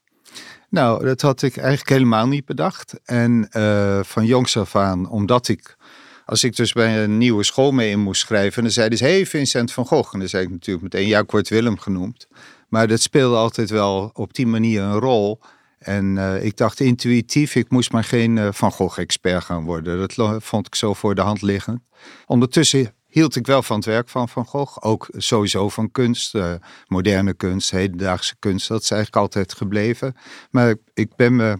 Nou, 0.68 1.04
dat 1.04 1.20
had 1.20 1.42
ik 1.42 1.56
eigenlijk 1.56 1.88
helemaal 1.88 2.26
niet 2.26 2.44
bedacht. 2.44 3.00
En 3.04 3.48
uh, 3.56 4.02
van 4.02 4.26
jongs 4.26 4.56
af 4.56 4.76
aan, 4.76 5.08
omdat 5.08 5.48
ik 5.48 5.76
als 6.24 6.44
ik 6.44 6.56
dus 6.56 6.72
bij 6.72 7.02
een 7.02 7.18
nieuwe 7.18 7.42
school 7.42 7.72
mee 7.72 7.90
in 7.90 8.00
moest 8.00 8.20
schrijven, 8.20 8.62
dan 8.62 8.72
zeiden 8.72 8.98
ze, 8.98 9.04
hey 9.04 9.26
Vincent 9.26 9.72
van 9.72 9.86
Gogh. 9.86 10.12
En 10.12 10.18
dan 10.18 10.28
zei 10.28 10.44
ik 10.44 10.50
natuurlijk 10.50 10.82
meteen, 10.82 11.06
ja, 11.06 11.20
ik 11.20 11.30
word 11.30 11.48
Willem 11.48 11.78
genoemd. 11.78 12.26
Maar 12.68 12.88
dat 12.88 13.00
speelde 13.00 13.36
altijd 13.36 13.70
wel 13.70 14.10
op 14.12 14.34
die 14.34 14.46
manier 14.46 14.82
een 14.82 14.98
rol. 14.98 15.40
En 15.78 16.16
uh, 16.16 16.44
ik 16.44 16.56
dacht 16.56 16.80
intuïtief, 16.80 17.54
ik 17.54 17.70
moest 17.70 17.92
maar 17.92 18.04
geen 18.04 18.36
uh, 18.36 18.48
Van 18.52 18.72
Gogh-expert 18.72 19.44
gaan 19.44 19.64
worden. 19.64 19.98
Dat 19.98 20.42
vond 20.42 20.66
ik 20.66 20.74
zo 20.74 20.94
voor 20.94 21.14
de 21.14 21.20
hand 21.20 21.42
liggend. 21.42 21.80
Ondertussen 22.26 22.94
hield 23.06 23.36
ik 23.36 23.46
wel 23.46 23.62
van 23.62 23.76
het 23.76 23.84
werk 23.84 24.08
van 24.08 24.28
Van 24.28 24.46
Gogh. 24.46 24.76
Ook 24.80 25.08
sowieso 25.16 25.68
van 25.68 25.90
kunst, 25.90 26.34
uh, 26.34 26.52
moderne 26.86 27.34
kunst, 27.34 27.70
hedendaagse 27.70 28.34
kunst. 28.38 28.68
Dat 28.68 28.82
is 28.82 28.90
eigenlijk 28.90 29.22
altijd 29.22 29.54
gebleven. 29.54 30.16
Maar 30.50 30.74
ik 30.94 31.16
ben 31.16 31.36
me, 31.36 31.58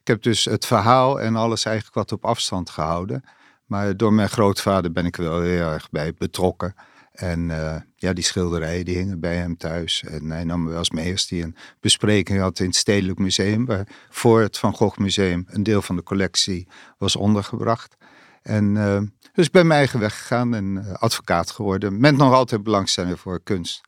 ik 0.00 0.06
heb 0.06 0.22
dus 0.22 0.44
het 0.44 0.66
verhaal 0.66 1.20
en 1.20 1.36
alles 1.36 1.64
eigenlijk 1.64 1.96
wat 1.96 2.12
op 2.12 2.24
afstand 2.24 2.70
gehouden. 2.70 3.24
Maar 3.72 3.96
door 3.96 4.12
mijn 4.12 4.28
grootvader 4.28 4.92
ben 4.92 5.06
ik 5.06 5.16
wel 5.16 5.40
heel 5.40 5.70
erg 5.70 5.90
bij 5.90 6.14
betrokken. 6.14 6.74
En 7.12 7.48
uh, 7.48 7.76
ja, 7.96 8.12
die 8.12 8.24
schilderijen 8.24 8.84
die 8.84 8.96
hingen 8.96 9.20
bij 9.20 9.36
hem 9.36 9.56
thuis. 9.56 10.02
En 10.02 10.30
hij 10.30 10.44
nam 10.44 10.62
me 10.62 10.68
wel 10.68 10.78
eens 10.78 10.90
mee 10.90 11.12
als 11.12 11.30
een 11.30 11.56
bespreking 11.80 12.40
had 12.40 12.58
in 12.58 12.66
het 12.66 12.76
Stedelijk 12.76 13.18
Museum. 13.18 13.66
Waar 13.66 13.86
voor 14.10 14.40
het 14.40 14.58
Van 14.58 14.74
Gogh 14.74 14.98
Museum 14.98 15.44
een 15.48 15.62
deel 15.62 15.82
van 15.82 15.96
de 15.96 16.02
collectie 16.02 16.68
was 16.98 17.16
ondergebracht. 17.16 17.96
En 18.42 18.74
uh, 18.74 19.00
dus 19.32 19.46
ik 19.46 19.52
ben 19.52 19.66
mijn 19.66 19.78
eigen 19.78 20.00
weg 20.00 20.18
gegaan 20.18 20.54
en 20.54 20.64
uh, 20.64 20.92
advocaat 20.92 21.50
geworden. 21.50 22.00
Met 22.00 22.16
nog 22.16 22.32
altijd 22.32 22.62
belangstelling 22.62 23.20
voor 23.20 23.40
kunst. 23.42 23.80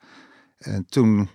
En 0.58 0.86
toen 0.88 1.28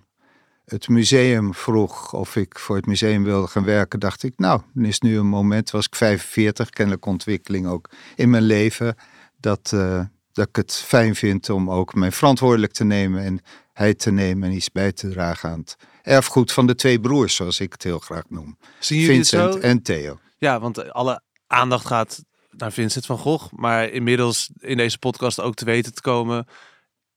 het 0.70 0.88
museum 0.88 1.54
vroeg 1.54 2.12
of 2.12 2.36
ik 2.36 2.58
voor 2.58 2.76
het 2.76 2.86
museum 2.86 3.24
wilde 3.24 3.46
gaan 3.46 3.64
werken, 3.64 4.00
dacht 4.00 4.22
ik, 4.22 4.32
nou, 4.36 4.60
dan 4.74 4.84
is 4.84 5.00
nu 5.00 5.18
een 5.18 5.26
moment, 5.26 5.70
was 5.70 5.86
ik 5.86 5.94
45, 5.94 6.70
kennelijk 6.70 7.06
ontwikkeling 7.06 7.66
ook 7.66 7.90
in 8.16 8.30
mijn 8.30 8.42
leven, 8.42 8.96
dat, 9.36 9.70
uh, 9.74 10.04
dat 10.32 10.48
ik 10.48 10.56
het 10.56 10.72
fijn 10.72 11.14
vind 11.14 11.50
om 11.50 11.70
ook 11.70 11.94
mijn 11.94 12.12
verantwoordelijk 12.12 12.72
te 12.72 12.84
nemen 12.84 13.22
en 13.22 13.40
hij 13.72 13.94
te 13.94 14.10
nemen 14.10 14.48
en 14.48 14.54
iets 14.54 14.72
bij 14.72 14.92
te 14.92 15.08
dragen 15.08 15.50
aan 15.50 15.58
het 15.58 15.76
erfgoed 16.02 16.52
van 16.52 16.66
de 16.66 16.74
twee 16.74 17.00
broers, 17.00 17.34
zoals 17.34 17.60
ik 17.60 17.72
het 17.72 17.82
heel 17.82 17.98
graag 17.98 18.24
noem. 18.28 18.58
Zien 18.78 19.04
Vincent 19.04 19.58
en 19.58 19.82
Theo. 19.82 20.18
Ja, 20.38 20.60
want 20.60 20.92
alle 20.92 21.22
aandacht 21.46 21.86
gaat 21.86 22.24
naar 22.50 22.72
Vincent 22.72 23.06
van 23.06 23.18
Gogh. 23.18 23.52
Maar 23.52 23.88
inmiddels 23.88 24.50
in 24.58 24.76
deze 24.76 24.98
podcast 24.98 25.40
ook 25.40 25.54
te 25.54 25.64
weten 25.64 25.94
te 25.94 26.00
komen, 26.00 26.46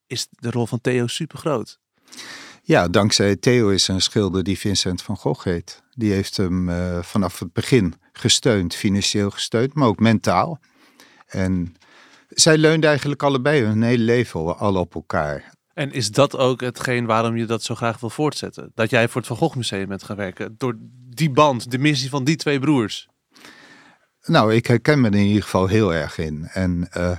is 0.07 0.27
de 0.29 0.51
rol 0.51 0.65
van 0.65 0.81
Theo 0.81 1.07
super 1.07 1.37
groot. 1.37 1.79
Ja, 2.65 2.87
dankzij 2.87 3.35
Theo 3.35 3.69
is 3.69 3.87
een 3.87 4.01
schilder 4.01 4.43
die 4.43 4.59
Vincent 4.59 5.01
van 5.01 5.17
Gogh 5.17 5.43
heet. 5.43 5.83
Die 5.91 6.11
heeft 6.11 6.37
hem 6.37 6.69
uh, 6.69 7.01
vanaf 7.01 7.39
het 7.39 7.53
begin 7.53 7.93
gesteund, 8.13 8.75
financieel 8.75 9.29
gesteund, 9.29 9.73
maar 9.73 9.87
ook 9.87 9.99
mentaal. 9.99 10.59
En 11.27 11.75
zij 12.29 12.57
leunden 12.57 12.89
eigenlijk 12.89 13.23
allebei 13.23 13.63
hun 13.63 13.81
hele 13.81 14.03
leven 14.03 14.57
al 14.57 14.75
op 14.75 14.95
elkaar. 14.95 15.51
En 15.73 15.91
is 15.91 16.11
dat 16.11 16.37
ook 16.37 16.61
hetgeen 16.61 17.05
waarom 17.05 17.37
je 17.37 17.45
dat 17.45 17.63
zo 17.63 17.75
graag 17.75 17.99
wil 17.99 18.09
voortzetten? 18.09 18.71
Dat 18.75 18.89
jij 18.89 19.07
voor 19.07 19.21
het 19.21 19.27
Van 19.27 19.37
Gogh 19.37 19.55
Museum 19.55 19.87
bent 19.87 20.03
gaan 20.03 20.17
werken? 20.17 20.55
Door 20.57 20.75
die 21.09 21.31
band, 21.31 21.71
de 21.71 21.77
missie 21.77 22.09
van 22.09 22.23
die 22.23 22.35
twee 22.35 22.59
broers? 22.59 23.07
Nou, 24.25 24.53
ik 24.53 24.67
herken 24.67 25.01
me 25.01 25.07
er 25.07 25.15
in 25.15 25.25
ieder 25.25 25.43
geval 25.43 25.67
heel 25.67 25.93
erg 25.93 26.17
in. 26.17 26.47
En 26.53 26.89
uh, 26.97 27.17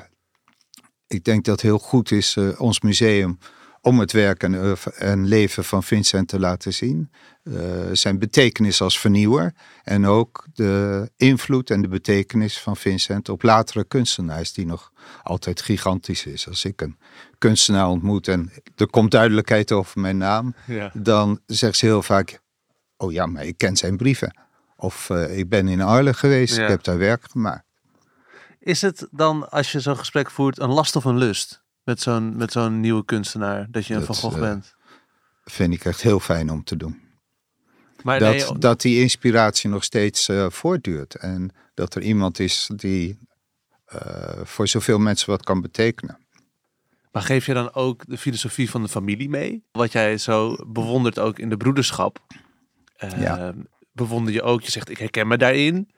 ik 1.06 1.24
denk 1.24 1.44
dat 1.44 1.54
het 1.54 1.62
heel 1.62 1.78
goed 1.78 2.10
is, 2.10 2.36
uh, 2.36 2.60
ons 2.60 2.80
museum, 2.80 3.38
om 3.84 3.98
het 3.98 4.12
werk 4.12 4.42
en, 4.42 4.76
en, 4.98 5.26
leven 5.26 5.64
van 5.64 5.82
Vincent 5.82 6.28
te 6.28 6.38
laten 6.38 6.72
zien. 6.72 7.10
Uh, 7.42 7.58
zijn 7.92 8.18
betekenis 8.18 8.80
als 8.80 8.98
vernieuwer. 8.98 9.54
En 9.82 10.06
ook 10.06 10.46
de 10.54 11.10
invloed 11.16 11.70
en 11.70 11.82
de 11.82 11.88
betekenis 11.88 12.58
van 12.58 12.76
Vincent 12.76 13.28
op 13.28 13.42
latere 13.42 13.84
kunstenaars, 13.84 14.52
die 14.52 14.66
nog 14.66 14.92
altijd 15.22 15.62
gigantisch 15.62 16.26
is. 16.26 16.48
Als 16.48 16.64
ik 16.64 16.80
een 16.80 16.98
kunstenaar 17.38 17.88
ontmoet 17.88 18.28
en 18.28 18.52
er 18.76 18.90
komt 18.90 19.10
duidelijkheid 19.10 19.72
over 19.72 20.00
mijn 20.00 20.16
naam, 20.16 20.54
ja. 20.66 20.90
dan 20.94 21.40
zegt 21.46 21.76
ze 21.76 21.86
heel 21.86 22.02
vaak: 22.02 22.40
Oh 22.96 23.12
ja, 23.12 23.26
maar 23.26 23.44
ik 23.44 23.58
ken 23.58 23.76
zijn 23.76 23.96
brieven. 23.96 24.38
Of 24.76 25.08
uh, 25.08 25.38
ik 25.38 25.48
ben 25.48 25.68
in 25.68 25.80
Arles 25.80 26.16
geweest, 26.16 26.56
ja. 26.56 26.62
ik 26.62 26.68
heb 26.68 26.82
daar 26.82 26.98
werk 26.98 27.24
gemaakt. 27.30 27.64
Is 28.58 28.82
het 28.82 29.08
dan, 29.10 29.50
als 29.50 29.72
je 29.72 29.80
zo'n 29.80 29.96
gesprek 29.96 30.30
voert, 30.30 30.58
een 30.58 30.72
last 30.72 30.96
of 30.96 31.04
een 31.04 31.18
lust 31.18 31.63
met 31.84 32.00
zo'n 32.00 32.36
met 32.36 32.52
zo'n 32.52 32.80
nieuwe 32.80 33.04
kunstenaar, 33.04 33.66
dat 33.70 33.86
je 33.86 33.94
een 33.94 34.04
Van 34.04 34.14
Gogh 34.14 34.36
uh, 34.36 34.40
bent? 34.40 34.74
Vind 35.44 35.74
ik 35.74 35.84
echt 35.84 36.00
heel 36.00 36.20
fijn 36.20 36.50
om 36.50 36.64
te 36.64 36.76
doen. 36.76 37.02
Maar 38.02 38.18
dat, 38.18 38.34
nee, 38.34 38.58
dat 38.58 38.80
die 38.80 39.00
inspiratie 39.00 39.70
nog 39.70 39.84
steeds 39.84 40.28
uh, 40.28 40.50
voortduurt. 40.50 41.14
En 41.14 41.50
dat 41.74 41.94
er 41.94 42.02
iemand 42.02 42.38
is 42.38 42.70
die 42.76 43.18
uh, 43.94 44.00
voor 44.42 44.68
zoveel 44.68 44.98
mensen 44.98 45.30
wat 45.30 45.42
kan 45.42 45.60
betekenen. 45.60 46.18
Maar 47.12 47.22
geef 47.22 47.46
je 47.46 47.54
dan 47.54 47.74
ook 47.74 48.02
de 48.06 48.18
filosofie 48.18 48.70
van 48.70 48.82
de 48.82 48.88
familie 48.88 49.28
mee? 49.28 49.64
Wat 49.72 49.92
jij 49.92 50.18
zo 50.18 50.56
bewondert 50.66 51.18
ook 51.18 51.38
in 51.38 51.48
de 51.48 51.56
broederschap. 51.56 52.18
ja 52.96 53.54
bewonder 53.94 54.32
je 54.32 54.42
ook. 54.42 54.62
Je 54.62 54.70
zegt, 54.70 54.90
ik 54.90 54.98
herken 54.98 55.26
me 55.26 55.36
daarin. 55.36 55.90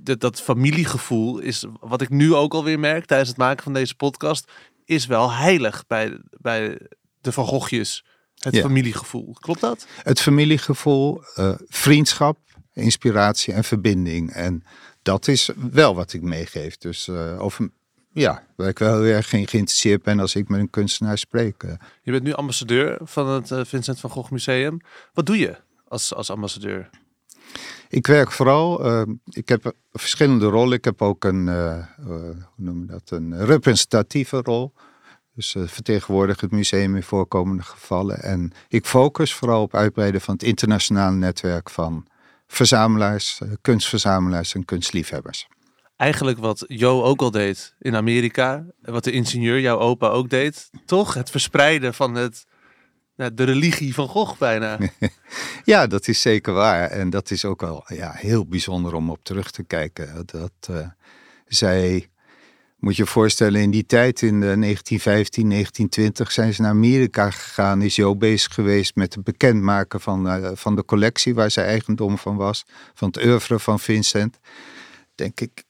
Dat, 0.00 0.20
dat 0.20 0.40
familiegevoel 0.40 1.38
is, 1.38 1.64
wat 1.80 2.00
ik 2.00 2.08
nu 2.08 2.34
ook 2.34 2.54
alweer 2.54 2.78
merk 2.78 3.04
tijdens 3.04 3.28
het 3.28 3.38
maken 3.38 3.62
van 3.62 3.72
deze 3.72 3.94
podcast, 3.94 4.52
is 4.86 5.06
wel 5.06 5.32
heilig 5.32 5.86
bij, 5.86 6.18
bij 6.30 6.78
de 7.20 7.32
Van 7.32 7.46
Goghjes. 7.46 8.04
Het 8.36 8.54
Ja. 8.54 8.60
familiegevoel. 8.62 9.36
Klopt 9.40 9.60
dat? 9.60 9.86
Het 10.02 10.20
familiegevoel, 10.20 11.22
uh, 11.36 11.54
vriendschap, 11.68 12.38
inspiratie 12.72 13.54
en 13.54 13.64
verbinding. 13.64 14.32
En 14.32 14.64
dat 15.02 15.28
is 15.28 15.50
wel 15.70 15.94
wat 15.94 16.12
ik 16.12 16.22
meegeef. 16.22 16.76
Dus 16.76 17.06
uh, 17.06 17.42
over, 17.42 17.70
ja, 18.12 18.46
waar 18.56 18.68
ik 18.68 18.78
wel 18.78 19.02
heel 19.02 19.12
erg 19.14 19.28
geïnteresseerd 19.28 20.02
ben 20.02 20.20
als 20.20 20.34
ik 20.34 20.48
met 20.48 20.60
een 20.60 20.70
kunstenaar 20.70 21.18
spreek. 21.18 21.62
Uh. 21.62 21.72
Je 22.02 22.10
bent 22.10 22.22
nu 22.22 22.32
ambassadeur 22.32 22.98
van 23.02 23.28
het 23.28 23.68
Vincent 23.68 24.00
van 24.00 24.10
Gogh 24.10 24.30
Museum. 24.30 24.80
Wat 25.12 25.26
doe 25.26 25.38
je 25.38 25.56
als, 25.88 26.14
als 26.14 26.30
ambassadeur? 26.30 26.90
Ik 27.88 28.06
werk 28.06 28.32
vooral, 28.32 28.86
uh, 28.86 29.02
ik 29.24 29.48
heb 29.48 29.74
verschillende 29.92 30.46
rollen. 30.46 30.76
Ik 30.76 30.84
heb 30.84 31.02
ook 31.02 31.24
een, 31.24 31.46
uh, 31.46 31.84
hoe 32.04 32.34
noem 32.56 32.86
dat, 32.86 33.10
een 33.10 33.44
representatieve 33.44 34.40
rol. 34.42 34.72
Dus 35.34 35.54
uh, 35.54 35.62
vertegenwoordig 35.66 36.40
het 36.40 36.50
museum 36.50 36.96
in 36.96 37.02
voorkomende 37.02 37.62
gevallen. 37.62 38.22
En 38.22 38.52
ik 38.68 38.86
focus 38.86 39.34
vooral 39.34 39.62
op 39.62 39.74
uitbreiden 39.74 40.20
van 40.20 40.34
het 40.34 40.42
internationale 40.42 41.16
netwerk 41.16 41.70
van 41.70 42.06
verzamelaars, 42.46 43.40
eh, 43.40 43.48
kunstverzamelaars 43.60 44.54
en 44.54 44.64
kunstliefhebbers. 44.64 45.48
Eigenlijk 45.96 46.38
wat 46.38 46.64
Jo 46.66 47.02
ook 47.02 47.20
al 47.20 47.30
deed 47.30 47.74
in 47.78 47.96
Amerika, 47.96 48.64
wat 48.82 49.04
de 49.04 49.10
ingenieur, 49.10 49.60
jouw 49.60 49.78
opa, 49.78 50.08
ook 50.08 50.30
deed, 50.30 50.70
toch? 50.86 51.14
Het 51.14 51.30
verspreiden 51.30 51.94
van 51.94 52.14
het, 52.14 52.46
de 53.16 53.44
religie 53.44 53.94
van 53.94 54.08
Gogh 54.08 54.38
bijna. 54.38 54.78
ja, 55.64 55.86
dat 55.86 56.08
is 56.08 56.20
zeker 56.20 56.52
waar. 56.52 56.90
En 56.90 57.10
dat 57.10 57.30
is 57.30 57.44
ook 57.44 57.60
wel 57.60 57.84
ja, 57.86 58.12
heel 58.12 58.46
bijzonder 58.46 58.94
om 58.94 59.10
op 59.10 59.18
terug 59.22 59.50
te 59.50 59.62
kijken. 59.62 60.26
Dat 60.26 60.52
uh, 60.70 60.86
zij, 61.46 62.08
moet 62.78 62.96
je 62.96 63.02
je 63.02 63.08
voorstellen, 63.08 63.60
in 63.60 63.70
die 63.70 63.86
tijd, 63.86 64.22
in 64.22 64.40
de 64.40 64.58
1915, 64.58 65.50
1920, 65.50 66.32
zijn 66.32 66.54
ze 66.54 66.62
naar 66.62 66.70
Amerika 66.70 67.30
gegaan. 67.30 67.82
Is 67.82 67.96
Jo 67.96 68.16
bezig 68.16 68.54
geweest 68.54 68.94
met 68.94 69.14
het 69.14 69.24
bekendmaken 69.24 70.00
van, 70.00 70.26
uh, 70.26 70.50
van 70.54 70.76
de 70.76 70.84
collectie 70.84 71.34
waar 71.34 71.50
zij 71.50 71.64
eigendom 71.64 72.18
van 72.18 72.36
was. 72.36 72.64
Van 72.94 73.08
het 73.08 73.24
oeuvre 73.24 73.58
van 73.58 73.80
Vincent. 73.80 74.38
Denk 75.14 75.40
ik, 75.40 75.64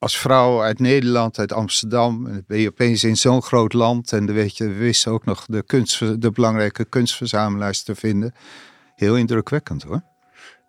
als 0.00 0.18
vrouw 0.18 0.62
uit 0.62 0.78
Nederland, 0.78 1.38
uit 1.38 1.52
Amsterdam, 1.52 2.26
en 2.26 2.44
ben 2.46 2.58
je 2.58 2.68
opeens 2.68 3.04
in 3.04 3.16
zo'n 3.16 3.42
groot 3.42 3.72
land. 3.72 4.12
En 4.12 4.26
dan 4.26 4.34
weet 4.34 4.56
je, 4.56 4.68
we 4.68 4.74
wisten 4.74 5.12
ook 5.12 5.24
nog 5.24 5.46
de, 5.46 5.62
kunst, 5.62 6.20
de 6.22 6.30
belangrijke 6.30 6.84
kunstverzamelaars 6.84 7.82
te 7.82 7.94
vinden. 7.94 8.34
Heel 8.94 9.16
indrukwekkend 9.16 9.82
hoor. 9.82 10.02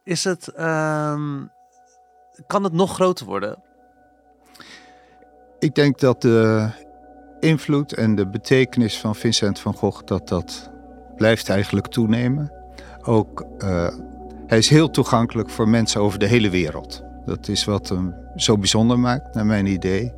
Is 0.04 0.24
het, 0.24 0.48
um, 0.48 1.52
kan 2.48 2.63
het 2.63 2.74
nog 2.74 2.94
groter 2.94 3.26
worden? 3.26 3.63
Ik 5.60 5.76
denk 5.76 6.00
dat 6.00 6.22
de 6.22 6.70
invloed 7.39 7.94
en 7.94 8.15
de 8.15 8.28
betekenis 8.28 9.00
van 9.00 9.15
Vincent 9.15 9.60
van 9.60 9.74
Gogh, 9.74 10.04
dat 10.06 10.28
dat 10.28 10.72
blijft 11.15 11.50
eigenlijk 11.50 11.88
toenemen. 11.88 12.52
Ook, 13.02 13.46
uh, 13.58 13.88
hij 14.48 14.58
is 14.58 14.70
heel 14.70 14.89
toegankelijk 14.89 15.50
voor 15.50 15.70
mensen 15.70 16.02
over 16.02 16.20
de 16.20 16.28
hele 16.28 16.50
wereld. 16.50 17.10
Dat 17.26 17.48
is 17.48 17.66
wat 17.66 17.90
hem 17.90 18.16
zo 18.36 18.58
bijzonder 18.58 19.00
maakt, 19.00 19.36
naar 19.36 19.46
mijn 19.46 19.66
idee. 19.66 20.14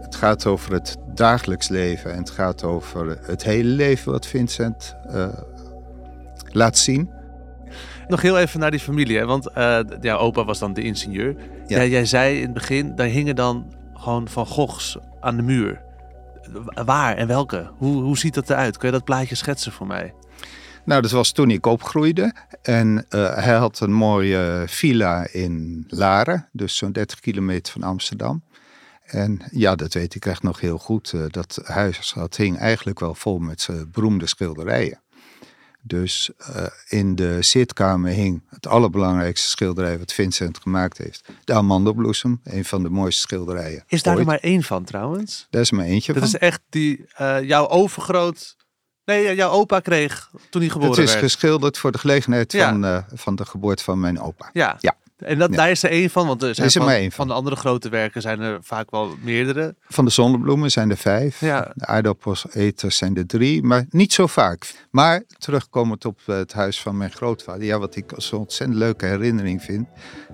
Het 0.00 0.14
gaat 0.14 0.46
over 0.46 0.72
het 0.72 0.96
dagelijks 1.14 1.68
leven 1.68 2.12
en 2.12 2.18
het 2.18 2.30
gaat 2.30 2.64
over 2.64 3.18
het 3.22 3.44
hele 3.44 3.68
leven 3.68 4.12
wat 4.12 4.26
Vincent 4.26 4.96
uh, 5.10 5.28
laat 6.52 6.78
zien. 6.78 7.10
Nog 8.08 8.22
heel 8.22 8.38
even 8.38 8.60
naar 8.60 8.70
die 8.70 8.80
familie, 8.80 9.18
hè? 9.18 9.26
want 9.26 9.48
uh, 9.56 9.78
ja, 10.00 10.16
opa 10.16 10.44
was 10.44 10.58
dan 10.58 10.72
de 10.72 10.82
ingenieur. 10.82 11.36
Ja. 11.66 11.80
Ja, 11.80 11.84
jij 11.84 12.04
zei 12.04 12.36
in 12.36 12.42
het 12.42 12.52
begin, 12.54 12.94
daar 12.94 13.06
hingen 13.06 13.36
dan 13.36 13.72
gewoon 13.94 14.28
Van 14.28 14.46
Goghs 14.46 14.98
aan 15.20 15.36
de 15.36 15.42
muur. 15.42 15.82
Waar 16.84 17.16
en 17.16 17.26
welke? 17.26 17.70
Hoe, 17.76 18.02
hoe 18.02 18.18
ziet 18.18 18.34
dat 18.34 18.50
eruit? 18.50 18.76
Kun 18.76 18.88
je 18.88 18.94
dat 18.94 19.04
plaatje 19.04 19.34
schetsen 19.34 19.72
voor 19.72 19.86
mij? 19.86 20.14
Nou, 20.86 21.02
dat 21.02 21.10
was 21.10 21.32
toen 21.32 21.50
ik 21.50 21.66
opgroeide. 21.66 22.34
En 22.62 23.06
uh, 23.10 23.34
hij 23.34 23.54
had 23.54 23.80
een 23.80 23.92
mooie 23.92 24.64
villa 24.66 25.26
in 25.32 25.84
Laren, 25.88 26.48
dus 26.52 26.76
zo'n 26.76 26.92
30 26.92 27.20
kilometer 27.20 27.72
van 27.72 27.82
Amsterdam. 27.82 28.42
En 29.04 29.42
ja, 29.50 29.74
dat 29.74 29.94
weet 29.94 30.14
ik 30.14 30.26
echt 30.26 30.42
nog 30.42 30.60
heel 30.60 30.78
goed. 30.78 31.12
Uh, 31.12 31.24
dat 31.28 31.60
huis 31.64 32.12
dat 32.14 32.36
hing 32.36 32.58
eigenlijk 32.58 33.00
wel 33.00 33.14
vol 33.14 33.38
met 33.38 33.68
uh, 33.70 33.80
beroemde 33.92 34.26
schilderijen. 34.26 35.00
Dus 35.82 36.30
uh, 36.40 36.66
in 36.88 37.14
de 37.14 37.42
zitkamer 37.42 38.10
hing 38.10 38.42
het 38.48 38.66
allerbelangrijkste 38.66 39.48
schilderij 39.48 39.98
wat 39.98 40.12
Vincent 40.12 40.58
gemaakt 40.58 40.98
heeft. 40.98 41.28
De 41.44 41.52
amandelbloesem, 41.52 42.40
een 42.44 42.64
van 42.64 42.82
de 42.82 42.90
mooiste 42.90 43.20
schilderijen. 43.20 43.84
Is 43.86 44.02
daar 44.02 44.12
ooit. 44.12 44.22
er 44.22 44.30
maar 44.30 44.40
één 44.40 44.62
van 44.62 44.84
trouwens? 44.84 45.46
Daar 45.50 45.62
is 45.62 45.70
maar 45.70 45.84
eentje 45.84 46.12
Dat 46.12 46.22
van. 46.22 46.32
is 46.32 46.38
echt 46.38 46.60
die 46.68 47.06
uh, 47.20 47.42
jouw 47.42 47.68
overgroot... 47.68 48.56
Nee, 49.06 49.34
jouw 49.34 49.50
opa 49.50 49.80
kreeg 49.80 50.30
toen 50.50 50.60
hij 50.60 50.70
geboren 50.70 50.94
Het 50.94 51.04
is 51.04 51.10
werd. 51.10 51.22
geschilderd 51.24 51.78
voor 51.78 51.92
de 51.92 51.98
gelegenheid 51.98 52.52
Ja. 52.52 52.68
van, 52.70 52.84
uh, 52.84 52.98
van 53.14 53.36
de 53.36 53.44
geboorte 53.44 53.82
van 53.84 54.00
mijn 54.00 54.20
opa. 54.20 54.50
Ja. 54.52 54.76
Ja. 54.80 54.94
En 55.16 55.38
dat, 55.38 55.50
Ja. 55.50 55.56
daar 55.56 55.70
is 55.70 55.82
er 55.82 55.90
één 55.90 56.10
van, 56.10 56.26
want 56.26 56.42
er 56.42 56.54
zijn 56.54 56.88
er 56.88 57.12
van, 57.12 57.26
de 57.26 57.32
andere 57.32 57.56
grote 57.56 57.88
werken 57.88 58.22
zijn 58.22 58.40
er 58.40 58.58
vaak 58.62 58.90
wel 58.90 59.14
meerdere. 59.22 59.74
Van 59.88 60.04
de 60.04 60.10
zonnebloemen 60.10 60.70
zijn 60.70 60.90
er 60.90 60.96
vijf. 60.96 61.40
Ja. 61.40 61.72
De 61.74 61.86
aardappeleters 61.86 62.96
zijn 62.96 63.16
er 63.16 63.26
drie, 63.26 63.62
maar 63.62 63.86
niet 63.90 64.12
zo 64.12 64.26
vaak. 64.26 64.86
Maar 64.90 65.22
terugkomend 65.38 66.04
op 66.04 66.18
het 66.24 66.52
huis 66.52 66.80
van 66.80 66.96
mijn 66.96 67.10
grootvader. 67.10 67.64
Ja, 67.64 67.78
wat 67.78 67.96
ik 67.96 68.12
zo'n 68.16 68.40
ontzettend 68.40 68.78
leuke 68.78 69.06
herinnering 69.06 69.62
vind. 69.62 69.88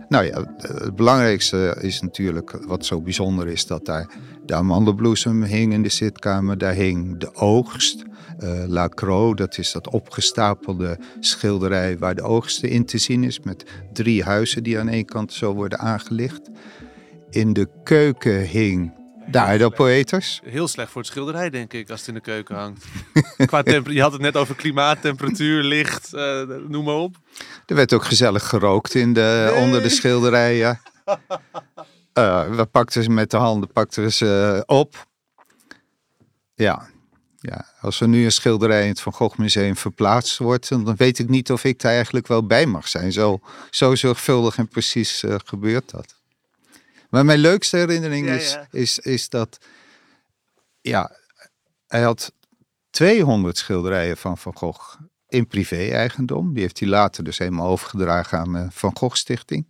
Nou 0.09 0.25
ja, 0.25 0.55
het 0.57 0.97
belangrijkste 0.97 1.77
is 1.81 2.01
natuurlijk 2.01 2.59
wat 2.67 2.87
zo 2.87 3.01
bijzonder 3.01 3.49
is 3.49 3.67
dat 3.67 3.87
daar 3.87 4.11
de 4.47 4.55
amandelbloesem 4.55 5.43
hing 5.43 5.73
in 5.73 5.83
de 5.83 5.89
zitkamer. 5.89 6.59
Daar 6.59 6.75
hing 6.75 7.19
de 7.19 7.35
oogst. 7.35 8.03
Uh, 8.41 8.65
La 8.67 8.89
Croix, 8.89 9.37
dat 9.37 9.59
is 9.59 9.73
dat 9.73 9.89
opgestapelde 9.89 10.99
schilderij 11.21 11.99
waar 11.99 12.15
de 12.15 12.23
oogsten 12.23 12.69
in 12.69 12.85
te 12.85 12.99
zien 12.99 13.25
is. 13.25 13.41
Met 13.41 13.65
drie 13.93 14.23
huizen 14.23 14.63
die 14.63 14.72
aan 14.79 14.89
één 14.89 15.05
kant 15.05 15.33
zo 15.33 15.55
worden 15.55 15.79
aangelicht. 15.79 16.51
In 17.31 17.53
de 17.53 17.69
keuken 17.83 18.41
hing 18.41 18.93
de 19.27 19.39
aardappeleters. 19.39 20.41
Heel 20.45 20.69
slecht 20.69 20.91
voor 20.91 21.01
het 21.01 21.11
schilderij, 21.11 21.51
denk 21.51 21.73
ik, 21.73 21.91
als 21.91 21.99
het 21.99 22.09
in 22.09 22.15
de 22.15 22.21
keuken 22.21 22.57
hangt. 22.57 22.85
Qua 23.47 23.63
je 23.65 24.03
had 24.03 24.13
het 24.13 24.21
net 24.21 24.37
over 24.37 24.55
klimaat, 24.55 25.01
temperatuur, 25.01 25.63
licht, 25.63 26.15
uh, 26.15 26.43
noem 26.69 26.85
maar 26.85 26.95
op. 26.95 27.17
Er 27.67 27.75
werd 27.75 27.93
ook 27.93 28.05
gezellig 28.05 28.49
gerookt 28.49 28.95
in 28.95 29.13
de, 29.13 29.51
nee. 29.53 29.65
onder 29.65 29.83
de 29.83 29.89
schilderijen. 29.89 30.81
Uh, 32.19 32.57
we 32.57 32.65
pakten 32.65 33.03
ze 33.03 33.11
met 33.11 33.31
de 33.31 33.37
handen 33.37 33.73
pakten 33.73 34.13
ze 34.13 34.63
op. 34.67 35.07
Ja, 36.55 36.89
ja, 37.43 37.67
als 37.81 38.01
er 38.01 38.09
nu 38.09 38.25
een 38.25 38.33
schilderij 38.33 38.83
in 38.83 38.89
het 38.89 39.01
Van 39.01 39.13
Gogh 39.13 39.39
Museum 39.39 39.77
verplaatst 39.77 40.39
wordt, 40.39 40.69
dan 40.69 40.97
weet 40.97 41.19
ik 41.19 41.29
niet 41.29 41.53
of 41.53 41.65
ik 41.65 41.81
daar 41.81 41.93
eigenlijk 41.93 42.27
wel 42.27 42.47
bij 42.47 42.67
mag 42.67 42.89
zijn. 42.89 43.13
Zo, 43.13 43.41
zo 43.71 43.95
zorgvuldig 43.95 44.57
en 44.57 44.69
precies 44.69 45.23
uh, 45.23 45.35
gebeurt 45.45 45.91
dat. 45.91 46.15
Maar 47.11 47.25
mijn 47.25 47.39
leukste 47.39 47.77
herinnering 47.77 48.27
Ja, 48.27 48.35
is, 48.35 48.53
ja. 48.53 48.67
Is, 48.71 48.99
is 48.99 49.29
dat, 49.29 49.59
ja, 50.81 51.17
hij 51.87 52.03
had 52.03 52.33
200 52.91 53.59
schilderijen 53.59 54.17
van 54.17 54.39
Van 54.39 54.57
Gogh 54.57 55.01
in 55.33 55.47
privé-eigendom. 55.47 56.53
Die 56.53 56.63
heeft 56.63 56.79
hij 56.79 56.89
later 56.89 57.25
dus 57.25 57.39
helemaal 57.39 57.69
overgedragen 57.69 58.39
aan 58.39 58.53
de 58.53 58.67
Van 58.71 58.97
Gogh 58.97 59.17
Stichting. 59.17 59.67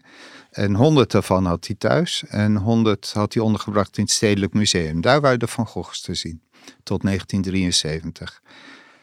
En 0.50 0.74
100 0.74 1.10
daarvan 1.10 1.44
had 1.46 1.66
hij 1.66 1.76
thuis 1.78 2.24
en 2.28 2.56
100 2.56 3.12
had 3.12 3.34
hij 3.34 3.42
ondergebracht 3.42 3.96
in 3.96 4.02
het 4.02 4.12
Stedelijk 4.12 4.52
Museum. 4.52 5.00
Daar 5.00 5.20
waren 5.20 5.38
de 5.38 5.46
Van 5.46 5.66
Goghs 5.66 6.00
te 6.00 6.14
zien 6.14 6.42
tot 6.82 7.02
1973. 7.02 8.42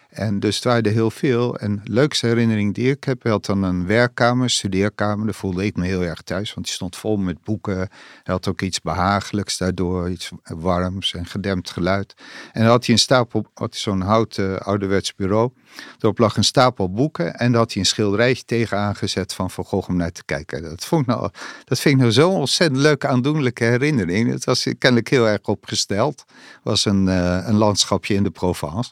En 0.10 0.39
dus 0.39 0.63
het 0.63 0.86
heel 0.86 1.12
veel. 1.12 1.58
En 1.58 1.82
de 1.84 1.91
leukste 1.91 2.28
herinnering 2.28 2.74
die 2.74 2.89
ik 2.89 3.04
heb, 3.04 3.24
had 3.24 3.45
dan 3.45 3.63
een 3.63 3.86
werkkamer, 3.86 4.50
studeerkamer. 4.50 5.26
Daar 5.26 5.36
voelde 5.36 5.65
ik 5.65 5.76
me 5.76 5.86
heel 5.86 6.04
erg 6.04 6.22
thuis, 6.22 6.54
want 6.54 6.65
die 6.65 6.76
stond 6.76 6.95
vol 6.95 7.17
met 7.17 7.43
boeken. 7.43 7.78
Hij 7.78 7.89
had 8.24 8.48
ook 8.48 8.62
iets 8.62 8.82
behagelijks 8.82 9.58
daardoor, 9.58 10.10
iets 10.10 10.30
warms 10.43 11.13
en 11.13 11.26
gedempt 11.26 11.69
geluid. 11.69 12.13
En 12.52 12.62
dan 12.62 12.69
had 12.69 12.86
hij 12.86 12.93
een 12.93 13.02
stapel, 13.02 13.45
had 13.54 13.76
zo'n 13.76 14.02
houten 14.02 14.62
ouderwets 14.62 15.15
bureau. 15.15 15.52
Daarop 15.98 16.19
lag 16.19 16.38
een 16.38 16.43
stapel 16.43 16.91
boeken 16.91 17.36
en 17.36 17.52
daar 17.52 17.62
had 17.62 17.74
hij 17.74 17.82
een 17.82 17.88
schilderijtje 17.88 18.43
tegen 18.45 18.78
aangezet 18.78 19.34
van 19.34 19.52
Van 19.52 19.65
Gogh 19.65 19.89
om 19.89 19.95
naar 19.95 20.12
te 20.12 20.26
kijken. 20.26 20.62
Dat, 20.62 20.86
vond 20.86 21.02
ik 21.02 21.08
nou, 21.08 21.30
dat 21.63 21.80
vind 21.80 21.95
ik 21.95 22.02
nou 22.02 22.12
zo'n 22.12 22.36
ontzettend 22.36 22.82
leuke, 22.82 23.08
aandoenlijke 23.08 23.63
herinnering. 23.63 24.32
Het 24.32 24.43
was 24.43 24.67
kennelijk 24.78 25.10
heel 25.10 25.28
erg 25.28 25.41
opgesteld. 25.41 26.26
Was 26.63 26.86
een, 26.86 27.08
uh, 27.08 27.48
een 27.48 27.56
landschapje 27.56 28.13
in 28.13 28.24
de 28.24 28.30
Provence. 28.30 28.91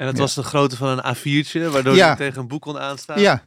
En 0.00 0.06
dat 0.06 0.14
Ja. 0.14 0.20
was 0.20 0.34
de 0.34 0.42
grootte 0.42 0.76
van 0.76 0.88
een 0.88 1.16
A4'tje, 1.16 1.70
waardoor 1.70 1.94
Ja. 1.94 2.10
je 2.10 2.16
tegen 2.16 2.40
een 2.40 2.48
boek 2.48 2.62
kon 2.62 2.78
aanstaan. 2.78 3.20
Ja, 3.20 3.44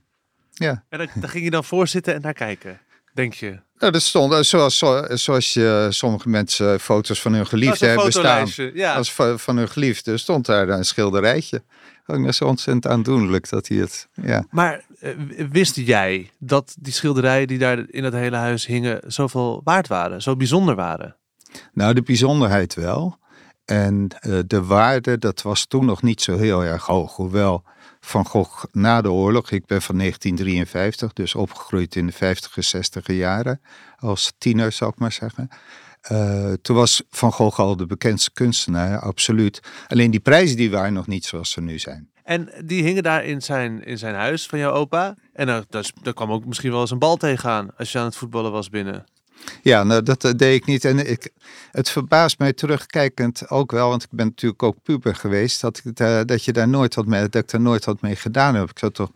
ja. 0.52 0.84
En 0.90 0.98
daar, 1.16 1.30
ging 1.30 1.44
je 1.44 1.50
dan 1.50 1.64
voor 1.64 1.88
zitten 1.88 2.14
en 2.14 2.22
naar 2.22 2.34
kijken, 2.34 2.80
denk 3.14 3.34
je. 3.34 3.60
Nou, 3.78 3.92
dat 3.92 4.02
stond, 4.02 4.34
eh, 4.34 4.40
zoals, 4.42 4.78
zo- 4.78 5.06
zoals 5.10 5.54
je 5.54 5.88
sommige 5.90 6.30
mensen 6.30 6.80
foto's 6.80 7.22
van 7.22 7.34
hun 7.34 7.48
geliefde 7.48 7.86
hebben 7.86 8.12
staan. 8.12 8.48
ja. 8.74 8.94
Als 8.96 9.14
van, 9.14 9.58
hun 9.58 9.70
geliefde 9.70 10.18
stond 10.18 10.46
daar 10.46 10.70
een 10.70 10.86
schilderijtje. 10.86 11.64
Ook 12.06 12.26
dat 12.26 12.36
zo 12.36 12.46
ontzettend 12.46 12.88
aandoenlijk 12.94 13.50
dat 13.50 13.68
hij 13.68 13.78
het, 13.78 14.08
ja. 14.22 14.46
Maar 14.50 14.86
eh, 15.00 15.12
wist 15.52 15.76
jij 15.76 16.32
dat 16.40 16.76
die 16.80 16.94
schilderijen 16.94 17.48
die 17.48 17.58
daar 17.58 17.84
in 17.90 18.04
dat 18.04 18.14
hele 18.14 18.36
huis 18.36 18.66
hingen 18.66 19.00
zoveel 19.08 19.62
waard 19.64 19.88
waren, 19.88 20.22
zo 20.22 20.36
bijzonder 20.36 20.76
waren? 20.76 21.16
Nou, 21.74 21.94
de 21.94 22.02
bijzonderheid 22.02 22.74
wel. 22.74 23.18
En 23.66 24.08
eh, 24.20 24.40
de 24.48 24.64
waarde, 24.64 25.18
dat 25.18 25.42
was 25.42 25.66
toen 25.66 25.86
nog 25.86 26.02
niet 26.02 26.22
zo 26.22 26.38
heel 26.38 26.64
erg 26.64 26.86
hoog. 26.86 27.16
Hoewel 27.16 27.64
Van 28.00 28.26
Gogh 28.26 28.64
na 28.72 29.02
de 29.02 29.12
oorlog, 29.12 29.52
ik 29.52 29.66
ben 29.66 29.82
van 29.82 29.98
1953, 29.98 31.14
dus 31.14 31.36
opgegroeid 31.36 31.96
in 31.96 32.08
de 32.08 32.14
50er, 32.14 32.76
60er 32.78 33.16
jaren. 33.16 33.62
Als 33.98 34.34
tiener, 34.38 34.72
zou 34.72 34.92
ik 34.92 35.00
maar 35.00 35.12
zeggen. 35.12 35.50
Eh, 36.02 36.54
toen 36.62 36.76
was 36.76 37.04
Van 37.10 37.32
Gogh 37.32 37.60
al 37.60 37.78
de 37.78 37.86
bekendste 37.86 38.32
kunstenaar, 38.32 39.00
absoluut. 39.00 39.60
Alleen 39.88 40.12
die 40.12 40.20
prijzen 40.20 40.58
die 40.58 40.72
waren 40.72 40.94
nog 40.94 41.08
niet 41.08 41.26
zoals 41.26 41.52
ze 41.52 41.62
nu 41.62 41.80
zijn. 41.80 42.12
En 42.24 42.50
die 42.66 42.84
hingen 42.84 43.04
daar 43.04 43.26
in 43.26 43.42
zijn, 43.42 43.84
in 43.84 43.98
zijn 43.98 44.16
huis 44.16 44.46
van 44.46 44.60
jouw 44.60 44.72
opa. 44.72 45.16
En 45.34 45.48
daar, 45.48 45.64
daar, 45.70 45.92
daar 46.02 46.14
kwam 46.14 46.32
ook 46.32 46.46
misschien 46.46 46.72
wel 46.72 46.82
eens 46.82 46.92
een 46.92 47.00
bal 47.00 47.18
tegenaan 47.18 47.76
als 47.78 47.92
je 47.92 48.00
aan 48.00 48.06
het 48.06 48.16
voetballen 48.16 48.52
was 48.52 48.70
binnen. 48.70 49.06
Ja, 49.62 49.84
nou, 49.84 50.04
dat 50.04 50.24
eh, 50.24 50.32
deed 50.36 50.56
ik 50.56 50.66
niet. 50.66 50.86
En 50.86 51.10
ik, 51.10 51.30
het 51.72 51.90
verbaast 51.90 52.40
mij 52.40 52.54
terugkijkend 52.54 53.50
ook 53.50 53.72
wel, 53.72 53.90
want 53.90 54.04
ik 54.04 54.10
ben 54.12 54.26
natuurlijk 54.26 54.64
ook 54.64 54.76
puber 54.84 55.16
geweest, 55.16 55.62
dat, 55.62 55.82
ik, 55.84 56.00
eh, 56.00 56.20
dat, 56.26 56.46
je 56.46 56.54
daar 56.54 56.68
nooit 56.68 56.96
wat 56.96 57.06
mee, 57.06 57.30
dat 57.30 57.44
ik 57.44 57.52
daar 57.52 57.62
nooit 57.62 57.86
wat 57.86 58.02
mee 58.02 58.16
gedaan 58.16 58.56
heb. 58.56 58.70
Ik 58.70 58.80
zat 58.80 58.94
toch. 58.94 59.12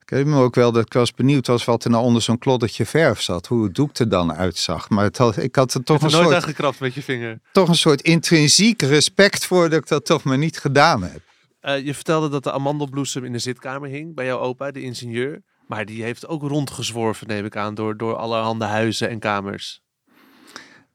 Ik 0.00 0.10
herinner 0.10 0.36
me 0.36 0.44
ook 0.44 0.54
wel 0.54 0.72
dat 0.72 0.86
ik 0.86 0.92
was 0.92 1.14
benieuwd 1.14 1.46
was 1.46 1.64
wat 1.64 1.84
er 1.84 1.90
nou 1.90 2.04
onder 2.04 2.22
zo'n 2.22 2.38
kloddertje 2.38 2.86
verf 2.86 3.20
zat, 3.20 3.46
hoe 3.46 3.64
het 3.64 3.74
doek 3.74 3.96
er 3.96 4.08
dan 4.08 4.34
uitzag. 4.34 4.88
Maar 4.88 5.04
het 5.04 5.18
had, 5.18 5.36
ik 5.36 5.56
had 5.56 5.74
er 5.74 5.84
toch 5.84 5.98
Toch 5.98 6.06
een, 6.06 6.16
nooit 6.16 6.30
soort, 6.30 6.42
aangekrapt 6.42 6.80
met 6.80 6.94
je 6.94 7.02
vinger. 7.02 7.40
toch 7.52 7.68
een 7.68 7.74
soort 7.74 8.00
intrinsiek 8.00 8.82
respect 8.82 9.46
voor 9.46 9.68
dat 9.68 9.78
ik 9.78 9.88
dat 9.88 10.06
toch 10.06 10.22
maar 10.22 10.38
niet 10.38 10.58
gedaan 10.58 11.02
heb. 11.02 11.20
Eh, 11.60 11.84
je 11.84 11.94
vertelde 11.94 12.28
dat 12.28 12.44
de 12.44 12.52
amandelbloesem 12.52 13.24
in 13.24 13.32
de 13.32 13.38
zitkamer 13.38 13.88
hing 13.88 14.14
bij 14.14 14.24
jouw 14.24 14.38
opa, 14.38 14.70
de 14.70 14.82
ingenieur. 14.82 15.42
Maar 15.66 15.84
die 15.84 16.02
heeft 16.02 16.26
ook 16.26 16.42
rondgezworven, 16.42 17.26
neem 17.26 17.44
ik 17.44 17.56
aan, 17.56 17.74
door, 17.74 17.96
door 17.96 18.16
allerhande 18.16 18.64
huizen 18.64 19.08
en 19.08 19.18
kamers. 19.18 19.82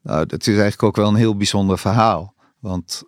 Nou, 0.01 0.25
dat 0.25 0.39
is 0.39 0.47
eigenlijk 0.47 0.83
ook 0.83 0.95
wel 0.95 1.07
een 1.07 1.15
heel 1.15 1.37
bijzonder 1.37 1.77
verhaal. 1.77 2.33
Want 2.59 3.03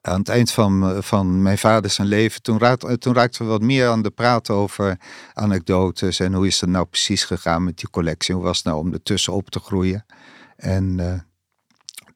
aan 0.00 0.18
het 0.18 0.28
eind 0.28 0.50
van, 0.50 0.82
eh, 0.82 1.02
van 1.02 1.42
mijn 1.42 1.58
vader 1.58 1.90
zijn 1.90 2.08
leven, 2.08 2.42
toen, 2.42 2.58
raad, 2.58 3.00
toen 3.00 3.14
raakten 3.14 3.44
we 3.44 3.50
wat 3.50 3.62
meer 3.62 3.88
aan 3.88 4.02
de 4.02 4.10
praat 4.10 4.50
over 4.50 4.98
anekdotes 5.34 6.20
en 6.20 6.34
hoe 6.34 6.46
is 6.46 6.60
het 6.60 6.70
nou 6.70 6.86
precies 6.86 7.24
gegaan 7.24 7.64
met 7.64 7.78
die 7.78 7.90
collectie. 7.90 8.34
Hoe 8.34 8.44
was 8.44 8.56
het 8.56 8.66
nou 8.66 8.78
om 8.78 8.92
ertussen 8.92 9.32
op 9.32 9.50
te 9.50 9.58
groeien? 9.58 10.04
En 10.56 11.00
eh, 11.00 11.20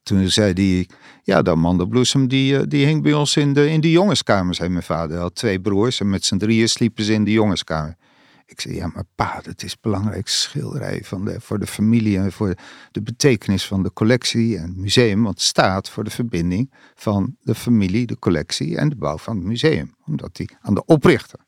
toen 0.03 0.29
zei 0.29 0.53
hij, 0.53 0.89
ja, 1.23 1.43
de 1.43 1.51
amandelbloesem 1.51 2.29
die, 2.29 2.59
eh, 2.59 2.63
die 2.69 2.87
hing 2.87 3.03
bij 3.03 3.13
ons 3.13 3.37
in 3.37 3.53
de, 3.53 3.71
in 3.71 3.81
de 3.81 3.91
jongenskamer, 3.91 4.55
zei 4.55 4.69
mijn 4.69 4.83
vader. 4.83 5.11
Hij 5.11 5.23
had 5.23 5.35
twee 5.35 5.61
broers 5.61 6.01
en 6.01 6.11
met 6.11 6.25
z'n 6.25 6.37
drieën 6.37 6.69
sliepen 6.69 7.05
ze 7.05 7.13
in 7.13 7.25
de 7.25 7.33
jongenskamer. 7.33 7.97
Ik 8.47 8.61
zei, 8.61 8.75
ja, 8.75 8.91
maar 8.95 9.05
pa, 9.15 9.41
dat 9.43 9.63
is 9.63 9.71
het 9.71 9.81
belangrijkste 9.81 10.39
schilderij 10.39 11.01
van 11.05 11.25
de, 11.25 11.41
voor 11.41 11.59
de 11.59 11.67
familie 11.67 12.19
en 12.19 12.33
voor 12.33 12.55
de 12.91 13.03
betekenis 13.03 13.67
van 13.67 13.83
de 13.83 13.93
collectie 13.93 14.57
en 14.57 14.69
het 14.69 14.77
museum. 14.77 15.23
Want 15.23 15.35
het 15.35 15.45
staat 15.45 15.91
voor 15.91 16.05
de 16.05 16.11
verbinding 16.11 16.73
van 16.95 17.37
de 17.41 17.55
familie, 17.55 18.07
de 18.07 18.19
collectie 18.19 18.77
en 18.77 18.89
de 18.89 18.97
bouw 18.97 19.19
van 19.19 19.37
het 19.37 19.45
museum. 19.45 19.95
Omdat 20.07 20.37
die 20.37 20.57
aan 20.61 20.75
de 20.75 20.85
oprichter 20.85 21.39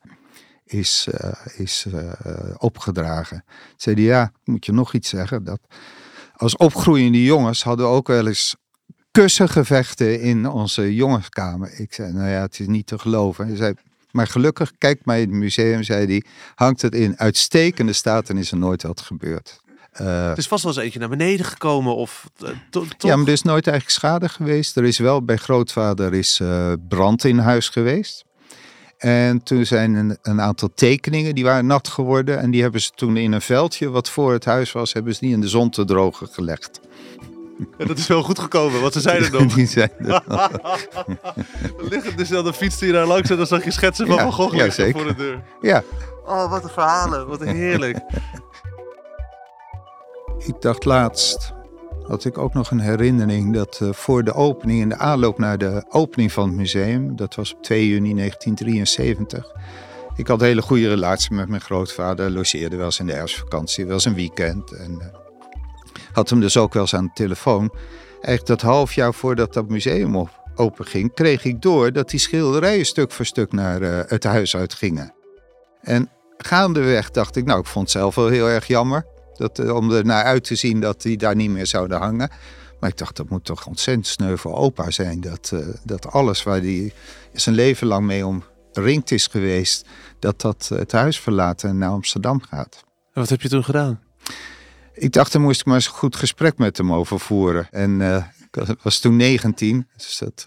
is, 0.64 1.08
eh, 1.10 1.46
is 1.56 1.86
eh, 1.92 2.54
opgedragen. 2.58 3.44
Zei 3.76 3.96
hij, 3.96 4.04
ja, 4.04 4.32
moet 4.44 4.66
je 4.66 4.72
nog 4.72 4.94
iets 4.94 5.08
zeggen? 5.08 5.44
Dat 5.44 5.60
als 6.36 6.56
opgroeiende 6.56 7.24
jongens 7.24 7.62
hadden 7.62 7.86
we 7.86 7.92
ook 7.92 8.06
wel 8.06 8.26
eens 8.26 8.56
kussengevechten 9.10 10.20
in 10.20 10.48
onze 10.48 10.94
jongenskamer. 10.94 11.80
Ik 11.80 11.92
zei, 11.92 12.12
nou 12.12 12.28
ja, 12.28 12.40
het 12.40 12.60
is 12.60 12.66
niet 12.66 12.86
te 12.86 12.98
geloven. 12.98 13.46
Hij 13.46 13.56
zei, 13.56 13.74
maar 14.18 14.26
gelukkig, 14.26 14.72
kijk 14.78 15.00
maar 15.04 15.16
in 15.18 15.28
het 15.28 15.38
museum, 15.38 15.82
zei 15.82 16.06
hij, 16.06 16.22
hangt 16.54 16.82
het 16.82 16.94
in 16.94 17.18
uitstekende 17.18 17.92
staat 17.92 18.28
en 18.28 18.36
is 18.38 18.50
er 18.50 18.56
nooit 18.58 18.82
wat 18.82 19.00
gebeurd. 19.00 19.60
Eh, 19.92 20.28
Het 20.28 20.38
is 20.38 20.46
vast 20.48 20.62
wel 20.64 20.72
eens 20.72 20.82
eentje 20.82 20.98
naar 20.98 21.08
beneden 21.08 21.46
gekomen 21.46 21.96
of 21.96 22.30
eh, 22.36 22.48
to- 22.70 22.84
toch? 22.98 23.10
ja, 23.10 23.16
maar 23.16 23.26
er 23.26 23.32
is 23.32 23.42
nooit 23.42 23.66
eigenlijk 23.66 23.98
schade 23.98 24.28
geweest. 24.28 24.76
Er 24.76 24.84
is 24.84 24.98
wel 24.98 25.24
bij 25.24 25.36
grootvader 25.36 26.14
is 26.14 26.40
eh, 26.40 26.72
brand 26.88 27.24
in 27.24 27.38
huis 27.38 27.68
geweest. 27.68 28.24
En 28.98 29.42
toen 29.42 29.66
zijn 29.66 29.94
een, 29.94 30.18
een 30.22 30.40
aantal 30.40 30.70
tekeningen, 30.74 31.34
die 31.34 31.44
waren 31.44 31.66
nat 31.66 31.88
geworden. 31.88 32.38
En 32.38 32.50
die 32.50 32.62
hebben 32.62 32.80
ze 32.80 32.90
toen 32.94 33.16
in 33.16 33.32
een 33.32 33.40
veldje 33.40 33.88
wat 33.88 34.10
voor 34.10 34.32
het 34.32 34.44
huis 34.44 34.72
was, 34.72 34.92
hebben 34.92 35.14
ze 35.14 35.20
die 35.20 35.32
in 35.32 35.40
de 35.40 35.48
zon 35.48 35.70
te 35.70 35.84
drogen 35.84 36.28
gelegd. 36.28 36.80
En 37.78 37.86
dat 37.86 37.98
is 37.98 38.06
wel 38.06 38.22
goed 38.22 38.38
gekomen, 38.38 38.80
want 38.80 38.92
ze 38.92 39.00
zeiden 39.00 39.32
nog. 39.42 39.54
Die 39.54 39.66
zijn 39.66 39.90
er. 39.98 40.22
Liggen 41.78 42.16
dus 42.16 42.28
dan 42.28 42.44
de 42.44 42.52
fiets 42.52 42.78
die 42.78 42.92
daar 42.92 43.06
langs 43.06 43.30
en 43.30 43.36
dan 43.36 43.46
zag 43.46 43.64
je 43.64 43.70
schetsen 43.70 44.06
van 44.06 44.16
Ja, 44.16 44.22
Van 44.22 44.32
Gogh 44.32 44.50
ja, 44.56 44.62
liggen 44.62 44.84
zeker. 44.84 45.00
voor 45.00 45.08
de 45.08 45.16
deur. 45.16 45.42
Ja, 45.60 45.82
Oh, 46.26 46.50
wat 46.50 46.62
een 46.64 46.70
verhalen. 46.70 47.26
Wat 47.26 47.40
een 47.40 47.56
heerlijk. 47.56 47.98
ik 50.50 50.60
dacht 50.60 50.84
laatst 50.84 51.56
had 52.08 52.24
ik 52.24 52.38
ook 52.38 52.54
nog 52.54 52.70
een 52.70 52.80
herinnering 52.80 53.54
dat 53.54 53.78
eh, 53.82 53.92
voor 53.92 54.24
de 54.24 54.34
opening, 54.34 54.80
in 54.80 54.88
de 54.88 54.96
aanloop 54.96 55.38
naar 55.38 55.58
de 55.58 55.84
opening 55.88 56.32
van 56.32 56.48
het 56.48 56.56
museum, 56.56 57.16
dat 57.16 57.34
was 57.34 57.54
op 57.54 57.62
2 57.62 57.88
juni 57.88 58.14
1973. 58.14 59.52
Ik 60.16 60.26
had 60.26 60.40
een 60.40 60.46
hele 60.46 60.62
goede 60.62 60.88
relatie 60.88 61.34
met 61.34 61.48
mijn 61.48 61.60
grootvader, 61.60 62.30
logeerde 62.30 62.76
wel 62.76 62.84
eens 62.84 62.98
in 63.00 63.06
de 63.06 63.12
herfstvakantie, 63.12 63.84
wel 63.84 63.94
eens 63.94 64.04
een 64.04 64.14
weekend. 64.14 64.72
En 64.72 65.00
eh, 65.00 65.06
had 66.18 66.30
hem 66.30 66.40
dus 66.40 66.56
ook 66.56 66.72
wel 66.72 66.82
eens 66.82 66.94
aan 66.94 67.04
de 67.04 67.10
telefoon. 67.14 67.70
Eigenlijk 68.12 68.46
dat 68.46 68.60
half 68.60 68.92
jaar 68.92 69.14
voordat 69.14 69.52
dat 69.52 69.68
museum 69.68 70.16
op, 70.16 70.30
open 70.54 70.84
ging, 70.84 71.14
kreeg 71.14 71.44
ik 71.44 71.62
door 71.62 71.92
dat 71.92 72.10
die 72.10 72.20
schilderijen 72.20 72.86
stuk 72.86 73.12
voor 73.12 73.24
stuk 73.24 73.52
naar 73.52 73.82
eh, 73.82 74.10
het 74.10 74.24
huis 74.24 74.56
uitgingen. 74.56 75.14
En 75.80 76.10
gaandeweg 76.38 77.10
dacht 77.10 77.36
ik, 77.36 77.44
nou, 77.44 77.60
ik 77.60 77.66
vond 77.66 77.84
het 77.84 77.98
zelf 77.98 78.14
wel 78.14 78.28
heel 78.28 78.48
erg 78.48 78.66
jammer. 78.66 79.06
Dat, 79.34 79.58
eh, 79.58 79.74
om 79.74 79.90
er 79.90 80.04
naar 80.04 80.24
uit 80.24 80.44
te 80.44 80.54
zien 80.54 80.80
dat 80.80 81.02
die 81.02 81.16
daar 81.16 81.36
niet 81.36 81.50
meer 81.50 81.66
zouden 81.66 81.98
hangen. 81.98 82.30
Maar 82.80 82.90
ik 82.90 82.96
dacht, 82.96 83.16
dat 83.16 83.28
moet 83.28 83.44
toch 83.44 83.66
ontzettend 83.66 84.06
sneu 84.06 84.36
voor 84.36 84.54
opa 84.54 84.90
zijn. 84.90 85.20
Dat, 85.20 85.50
eh, 85.54 85.60
dat 85.84 86.06
alles 86.06 86.42
waar 86.42 86.60
hij 86.60 86.92
zijn 87.32 87.54
leven 87.54 87.86
lang 87.86 88.06
mee 88.06 88.26
omringd 88.26 89.10
is 89.10 89.26
geweest, 89.26 89.86
dat 90.18 90.40
dat 90.40 90.70
het 90.74 90.92
huis 90.92 91.20
verlaat 91.20 91.62
en 91.62 91.78
naar 91.78 91.90
Amsterdam 91.90 92.42
gaat. 92.42 92.84
En 93.12 93.20
wat 93.20 93.28
heb 93.28 93.40
je 93.40 93.48
toen 93.48 93.64
gedaan? 93.64 94.00
Ik 94.98 95.12
dacht, 95.12 95.32
daar 95.32 95.42
moest 95.42 95.60
ik 95.60 95.66
maar 95.66 95.74
eens 95.74 95.86
een 95.86 95.92
goed 95.92 96.16
gesprek 96.16 96.58
met 96.58 96.76
hem 96.76 96.92
over 96.92 97.20
voeren. 97.20 97.68
En 97.70 98.00
ik 98.50 98.82
was 98.82 98.98
toen 98.98 99.16
19, 99.16 99.88
dus 99.96 100.18
dat, 100.18 100.46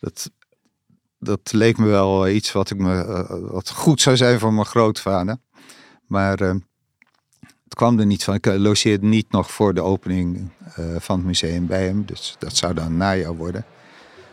dat, 0.00 0.30
dat 1.18 1.52
leek 1.52 1.78
me 1.78 1.86
wel 1.86 2.28
iets 2.28 2.52
wat, 2.52 2.70
ik 2.70 2.78
me, 2.78 3.04
eh, 3.04 3.50
wat 3.50 3.70
goed 3.70 4.00
zou 4.00 4.16
zijn 4.16 4.38
voor 4.38 4.52
mijn 4.52 4.66
grootvader. 4.66 5.36
Maar 6.06 6.40
eh, 6.40 6.54
het 7.64 7.74
kwam 7.74 7.98
er 7.98 8.06
niet 8.06 8.24
van. 8.24 8.34
Ik 8.34 8.46
logeerde 8.46 9.06
niet 9.06 9.30
nog 9.30 9.50
voor 9.50 9.74
de 9.74 9.82
opening 9.82 10.50
van 10.98 11.16
het 11.16 11.26
museum 11.26 11.66
bij 11.66 11.84
hem, 11.84 12.04
dus 12.06 12.36
dat 12.38 12.56
zou 12.56 12.74
dan 12.74 12.96
najaar 12.96 13.36
worden. 13.36 13.64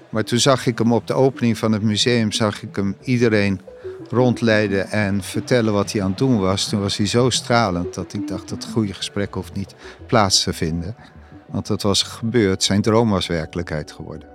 Maar 0.10 0.24
toen 0.24 0.40
zag 0.40 0.66
ik 0.66 0.78
hem 0.78 0.94
op 0.94 1.08
de 1.08 1.14
opening 1.14 1.58
van 1.58 1.72
het 1.72 1.82
museum, 1.82 2.32
zag 2.32 2.64
ik 2.64 2.76
hem 2.76 2.96
iedereen 3.02 3.62
rondleiden 4.10 4.90
en 4.90 5.24
vertellen 5.24 5.74
wat 5.74 5.92
hij 5.92 6.02
aan 6.02 6.10
het 6.10 6.18
doen 6.18 6.40
was. 6.40 6.70
Toen 6.70 6.80
was 6.80 6.98
hij 6.98 7.08
zo 7.08 7.30
stralend 7.30 7.94
dat 7.94 8.14
ik 8.14 8.28
dacht 8.28 8.50
dat 8.50 8.64
het 8.64 8.72
goede 8.74 8.94
gesprek 8.94 9.34
hoeft 9.34 9.54
niet 9.54 9.76
plaats 10.08 10.44
te 10.44 10.54
vinden. 10.54 10.96
Want 11.48 11.68
dat 11.68 11.82
was 11.82 12.04
gebeurd, 12.04 12.64
zijn 12.64 12.82
droom 12.82 13.10
was 13.10 13.28
werkelijkheid 13.28 13.92
geworden. 13.92 14.28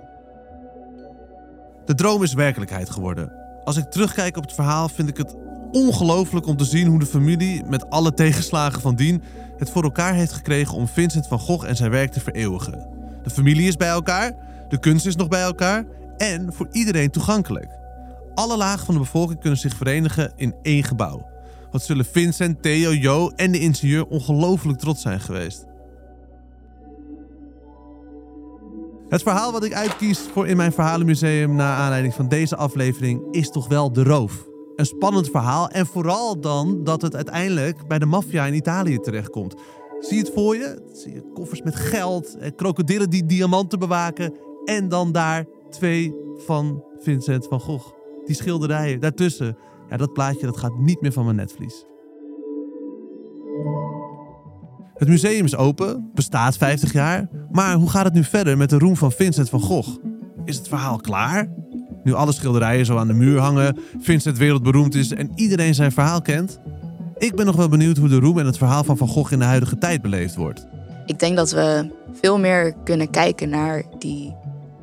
De 1.85 1.95
droom 1.95 2.23
is 2.23 2.33
werkelijkheid 2.33 2.89
geworden. 2.89 3.31
Als 3.63 3.77
ik 3.77 3.91
terugkijk 3.91 4.37
op 4.37 4.43
het 4.43 4.53
verhaal 4.53 4.89
vind 4.89 5.09
ik 5.09 5.17
het 5.17 5.35
ongelooflijk 5.71 6.45
om 6.45 6.57
te 6.57 6.65
zien 6.65 6.87
hoe 6.87 6.99
de 6.99 7.05
familie, 7.05 7.63
met 7.65 7.89
alle 7.89 8.13
tegenslagen 8.13 8.81
van 8.81 8.95
dien, 8.95 9.23
het 9.57 9.69
voor 9.69 9.83
elkaar 9.83 10.13
heeft 10.13 10.33
gekregen 10.33 10.73
om 10.73 10.87
Vincent 10.87 11.27
van 11.27 11.39
Gogh 11.39 11.67
en 11.67 11.75
zijn 11.75 11.91
werk 11.91 12.11
te 12.11 12.19
vereeuwigen. 12.19 12.87
De 13.23 13.29
familie 13.29 13.67
is 13.67 13.75
bij 13.75 13.87
elkaar, 13.87 14.33
de 14.73 14.79
kunst 14.79 15.05
is 15.05 15.15
nog 15.15 15.27
bij 15.27 15.41
elkaar 15.41 15.85
en 16.17 16.53
voor 16.53 16.67
iedereen 16.71 17.09
toegankelijk. 17.09 17.69
Alle 18.33 18.57
lagen 18.57 18.85
van 18.85 18.93
de 18.93 18.99
bevolking 18.99 19.39
kunnen 19.39 19.59
zich 19.59 19.75
verenigen 19.75 20.33
in 20.35 20.55
één 20.61 20.83
gebouw. 20.83 21.27
Wat 21.71 21.83
zullen 21.83 22.05
Vincent, 22.05 22.61
Theo, 22.61 22.93
Jo 22.93 23.29
en 23.29 23.51
de 23.51 23.59
ingenieur 23.59 24.07
ongelooflijk 24.07 24.79
trots 24.79 25.01
zijn 25.01 25.19
geweest. 25.19 25.65
Het 29.09 29.21
verhaal 29.21 29.51
wat 29.51 29.63
ik 29.63 29.73
uitkies 29.73 30.19
voor 30.19 30.47
in 30.47 30.57
mijn 30.57 30.71
verhalenmuseum 30.71 31.55
na 31.55 31.75
aanleiding 31.75 32.13
van 32.13 32.29
deze 32.29 32.55
aflevering 32.55 33.27
is 33.31 33.49
toch 33.49 33.67
wel 33.67 33.91
de 33.91 34.03
roof. 34.03 34.47
Een 34.75 34.85
spannend 34.85 35.29
verhaal 35.29 35.69
en 35.69 35.85
vooral 35.85 36.39
dan 36.39 36.83
dat 36.83 37.01
het 37.01 37.15
uiteindelijk 37.15 37.87
bij 37.87 37.99
de 37.99 38.05
maffia 38.05 38.45
in 38.45 38.53
Italië 38.53 38.99
terechtkomt. 38.99 39.55
Zie 39.99 40.17
je 40.17 40.23
het 40.23 40.33
voor 40.33 40.55
je? 40.55 40.91
Zie 40.93 41.13
je 41.13 41.31
koffers 41.33 41.61
met 41.61 41.75
geld, 41.75 42.37
en 42.37 42.55
krokodillen 42.55 43.09
die 43.09 43.25
diamanten 43.25 43.79
bewaken 43.79 44.33
en 44.65 44.89
dan 44.89 45.11
daar 45.11 45.45
twee 45.69 46.15
van 46.37 46.83
Vincent 46.99 47.47
van 47.47 47.59
Gogh. 47.59 47.93
Die 48.25 48.35
schilderijen 48.35 48.99
daartussen. 48.99 49.57
Ja, 49.89 49.97
dat 49.97 50.13
plaatje 50.13 50.45
dat 50.45 50.57
gaat 50.57 50.77
niet 50.77 51.01
meer 51.01 51.11
van 51.11 51.23
mijn 51.23 51.35
netvlies. 51.35 51.85
Het 54.93 55.07
museum 55.07 55.45
is 55.45 55.55
open, 55.55 56.09
bestaat 56.13 56.57
50 56.57 56.93
jaar. 56.93 57.29
Maar 57.51 57.75
hoe 57.75 57.89
gaat 57.89 58.05
het 58.05 58.13
nu 58.13 58.23
verder 58.23 58.57
met 58.57 58.69
de 58.69 58.77
roem 58.77 58.95
van 58.95 59.11
Vincent 59.11 59.49
van 59.49 59.59
Gogh? 59.59 59.97
Is 60.45 60.57
het 60.57 60.67
verhaal 60.67 60.97
klaar? 60.97 61.51
Nu 62.03 62.13
alle 62.13 62.31
schilderijen 62.31 62.85
zo 62.85 62.97
aan 62.97 63.07
de 63.07 63.13
muur 63.13 63.39
hangen, 63.39 63.77
Vincent 63.99 64.37
wereldberoemd 64.37 64.95
is 64.95 65.11
en 65.11 65.31
iedereen 65.35 65.75
zijn 65.75 65.91
verhaal 65.91 66.21
kent? 66.21 66.59
Ik 67.17 67.35
ben 67.35 67.45
nog 67.45 67.55
wel 67.55 67.69
benieuwd 67.69 67.97
hoe 67.97 68.09
de 68.09 68.19
roem 68.19 68.39
en 68.39 68.45
het 68.45 68.57
verhaal 68.57 68.83
van 68.83 68.97
Van 68.97 69.07
Gogh 69.07 69.31
in 69.31 69.39
de 69.39 69.45
huidige 69.45 69.77
tijd 69.77 70.01
beleefd 70.01 70.35
wordt. 70.35 70.67
Ik 71.05 71.19
denk 71.19 71.35
dat 71.35 71.51
we 71.51 71.91
veel 72.13 72.39
meer 72.39 72.73
kunnen 72.83 73.09
kijken 73.09 73.49
naar 73.49 73.83
die 73.99 74.35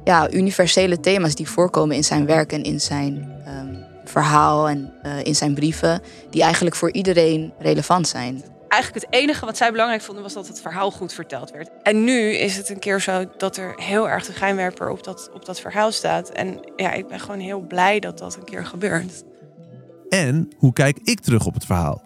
ja, 0.05 0.31
universele 0.33 1.01
thema's 1.01 1.35
die 1.35 1.49
voorkomen 1.49 1.97
in 1.97 2.05
zijn 2.05 2.27
werk 2.27 2.53
en 2.53 2.63
in 2.63 2.81
zijn 2.81 3.33
ehm, 3.45 3.75
verhaal 4.05 4.69
en 4.69 4.93
eh, 5.03 5.25
in 5.25 5.35
zijn 5.35 5.55
brieven, 5.55 6.03
die 6.31 6.43
eigenlijk 6.43 6.77
voor 6.77 6.93
iedereen 6.93 7.53
relevant 7.59 8.09
zijn. 8.09 8.43
Eigenlijk 8.69 9.05
het 9.05 9.15
enige 9.21 9.45
wat 9.45 9.57
zij 9.57 9.71
belangrijk 9.71 10.03
vonden 10.03 10.23
was 10.23 10.33
dat 10.33 10.49
het 10.49 10.61
verhaal 10.61 10.91
goed 10.91 11.13
verteld 11.13 11.51
werd. 11.51 11.69
En 11.83 12.05
nu 12.05 12.33
is 12.33 12.57
het 12.57 12.69
een 12.69 12.79
keer 12.79 13.01
zo 13.01 13.25
dat 13.37 13.57
er 13.57 13.73
heel 13.77 14.09
erg 14.09 14.27
de 14.27 14.33
schijnwerper 14.33 14.91
op 14.91 15.05
dat, 15.05 15.31
op 15.35 15.45
dat 15.45 15.61
verhaal 15.61 15.93
staat. 15.93 16.29
En 16.29 16.61
ja, 16.77 16.93
ik 16.93 17.09
ben 17.09 17.21
gewoon 17.21 17.41
heel 17.41 17.61
blij 17.61 18.01
dat 18.01 18.19
dat 18.19 18.37
een 18.37 18.45
keer 18.45 18.67
gebeurt. 18.67 19.25
En 20.09 20.49
hoe 20.57 20.73
kijk 20.73 20.99
ik 21.03 21.21
terug 21.21 21.47
op 21.47 21.55
het 21.55 21.65
verhaal? 21.65 22.03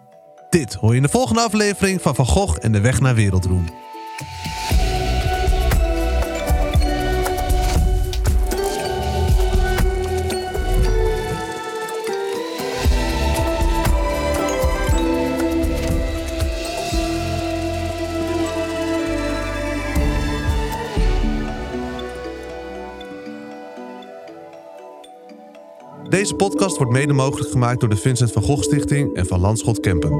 Dit 0.49 0.73
hoor 0.73 0.89
je 0.89 0.95
in 0.95 1.01
de 1.01 1.09
volgende 1.09 1.41
aflevering 1.41 2.01
van 2.01 2.15
Van 2.15 2.25
Gogh 2.25 2.57
en 2.61 2.71
de 2.71 2.81
weg 2.81 2.99
naar 2.99 3.15
wereldroem. 3.15 3.65
Deze 26.15 26.35
podcast 26.35 26.77
wordt 26.77 26.91
mede 26.91 27.13
mogelijk 27.13 27.49
gemaakt 27.51 27.79
door 27.79 27.89
de 27.89 27.95
Vincent 27.95 28.31
van 28.31 28.41
Gogh 28.41 28.61
Stichting 28.61 29.15
en 29.15 29.25
van 29.25 29.39
Landschot 29.39 29.79
Kempen. 29.79 30.11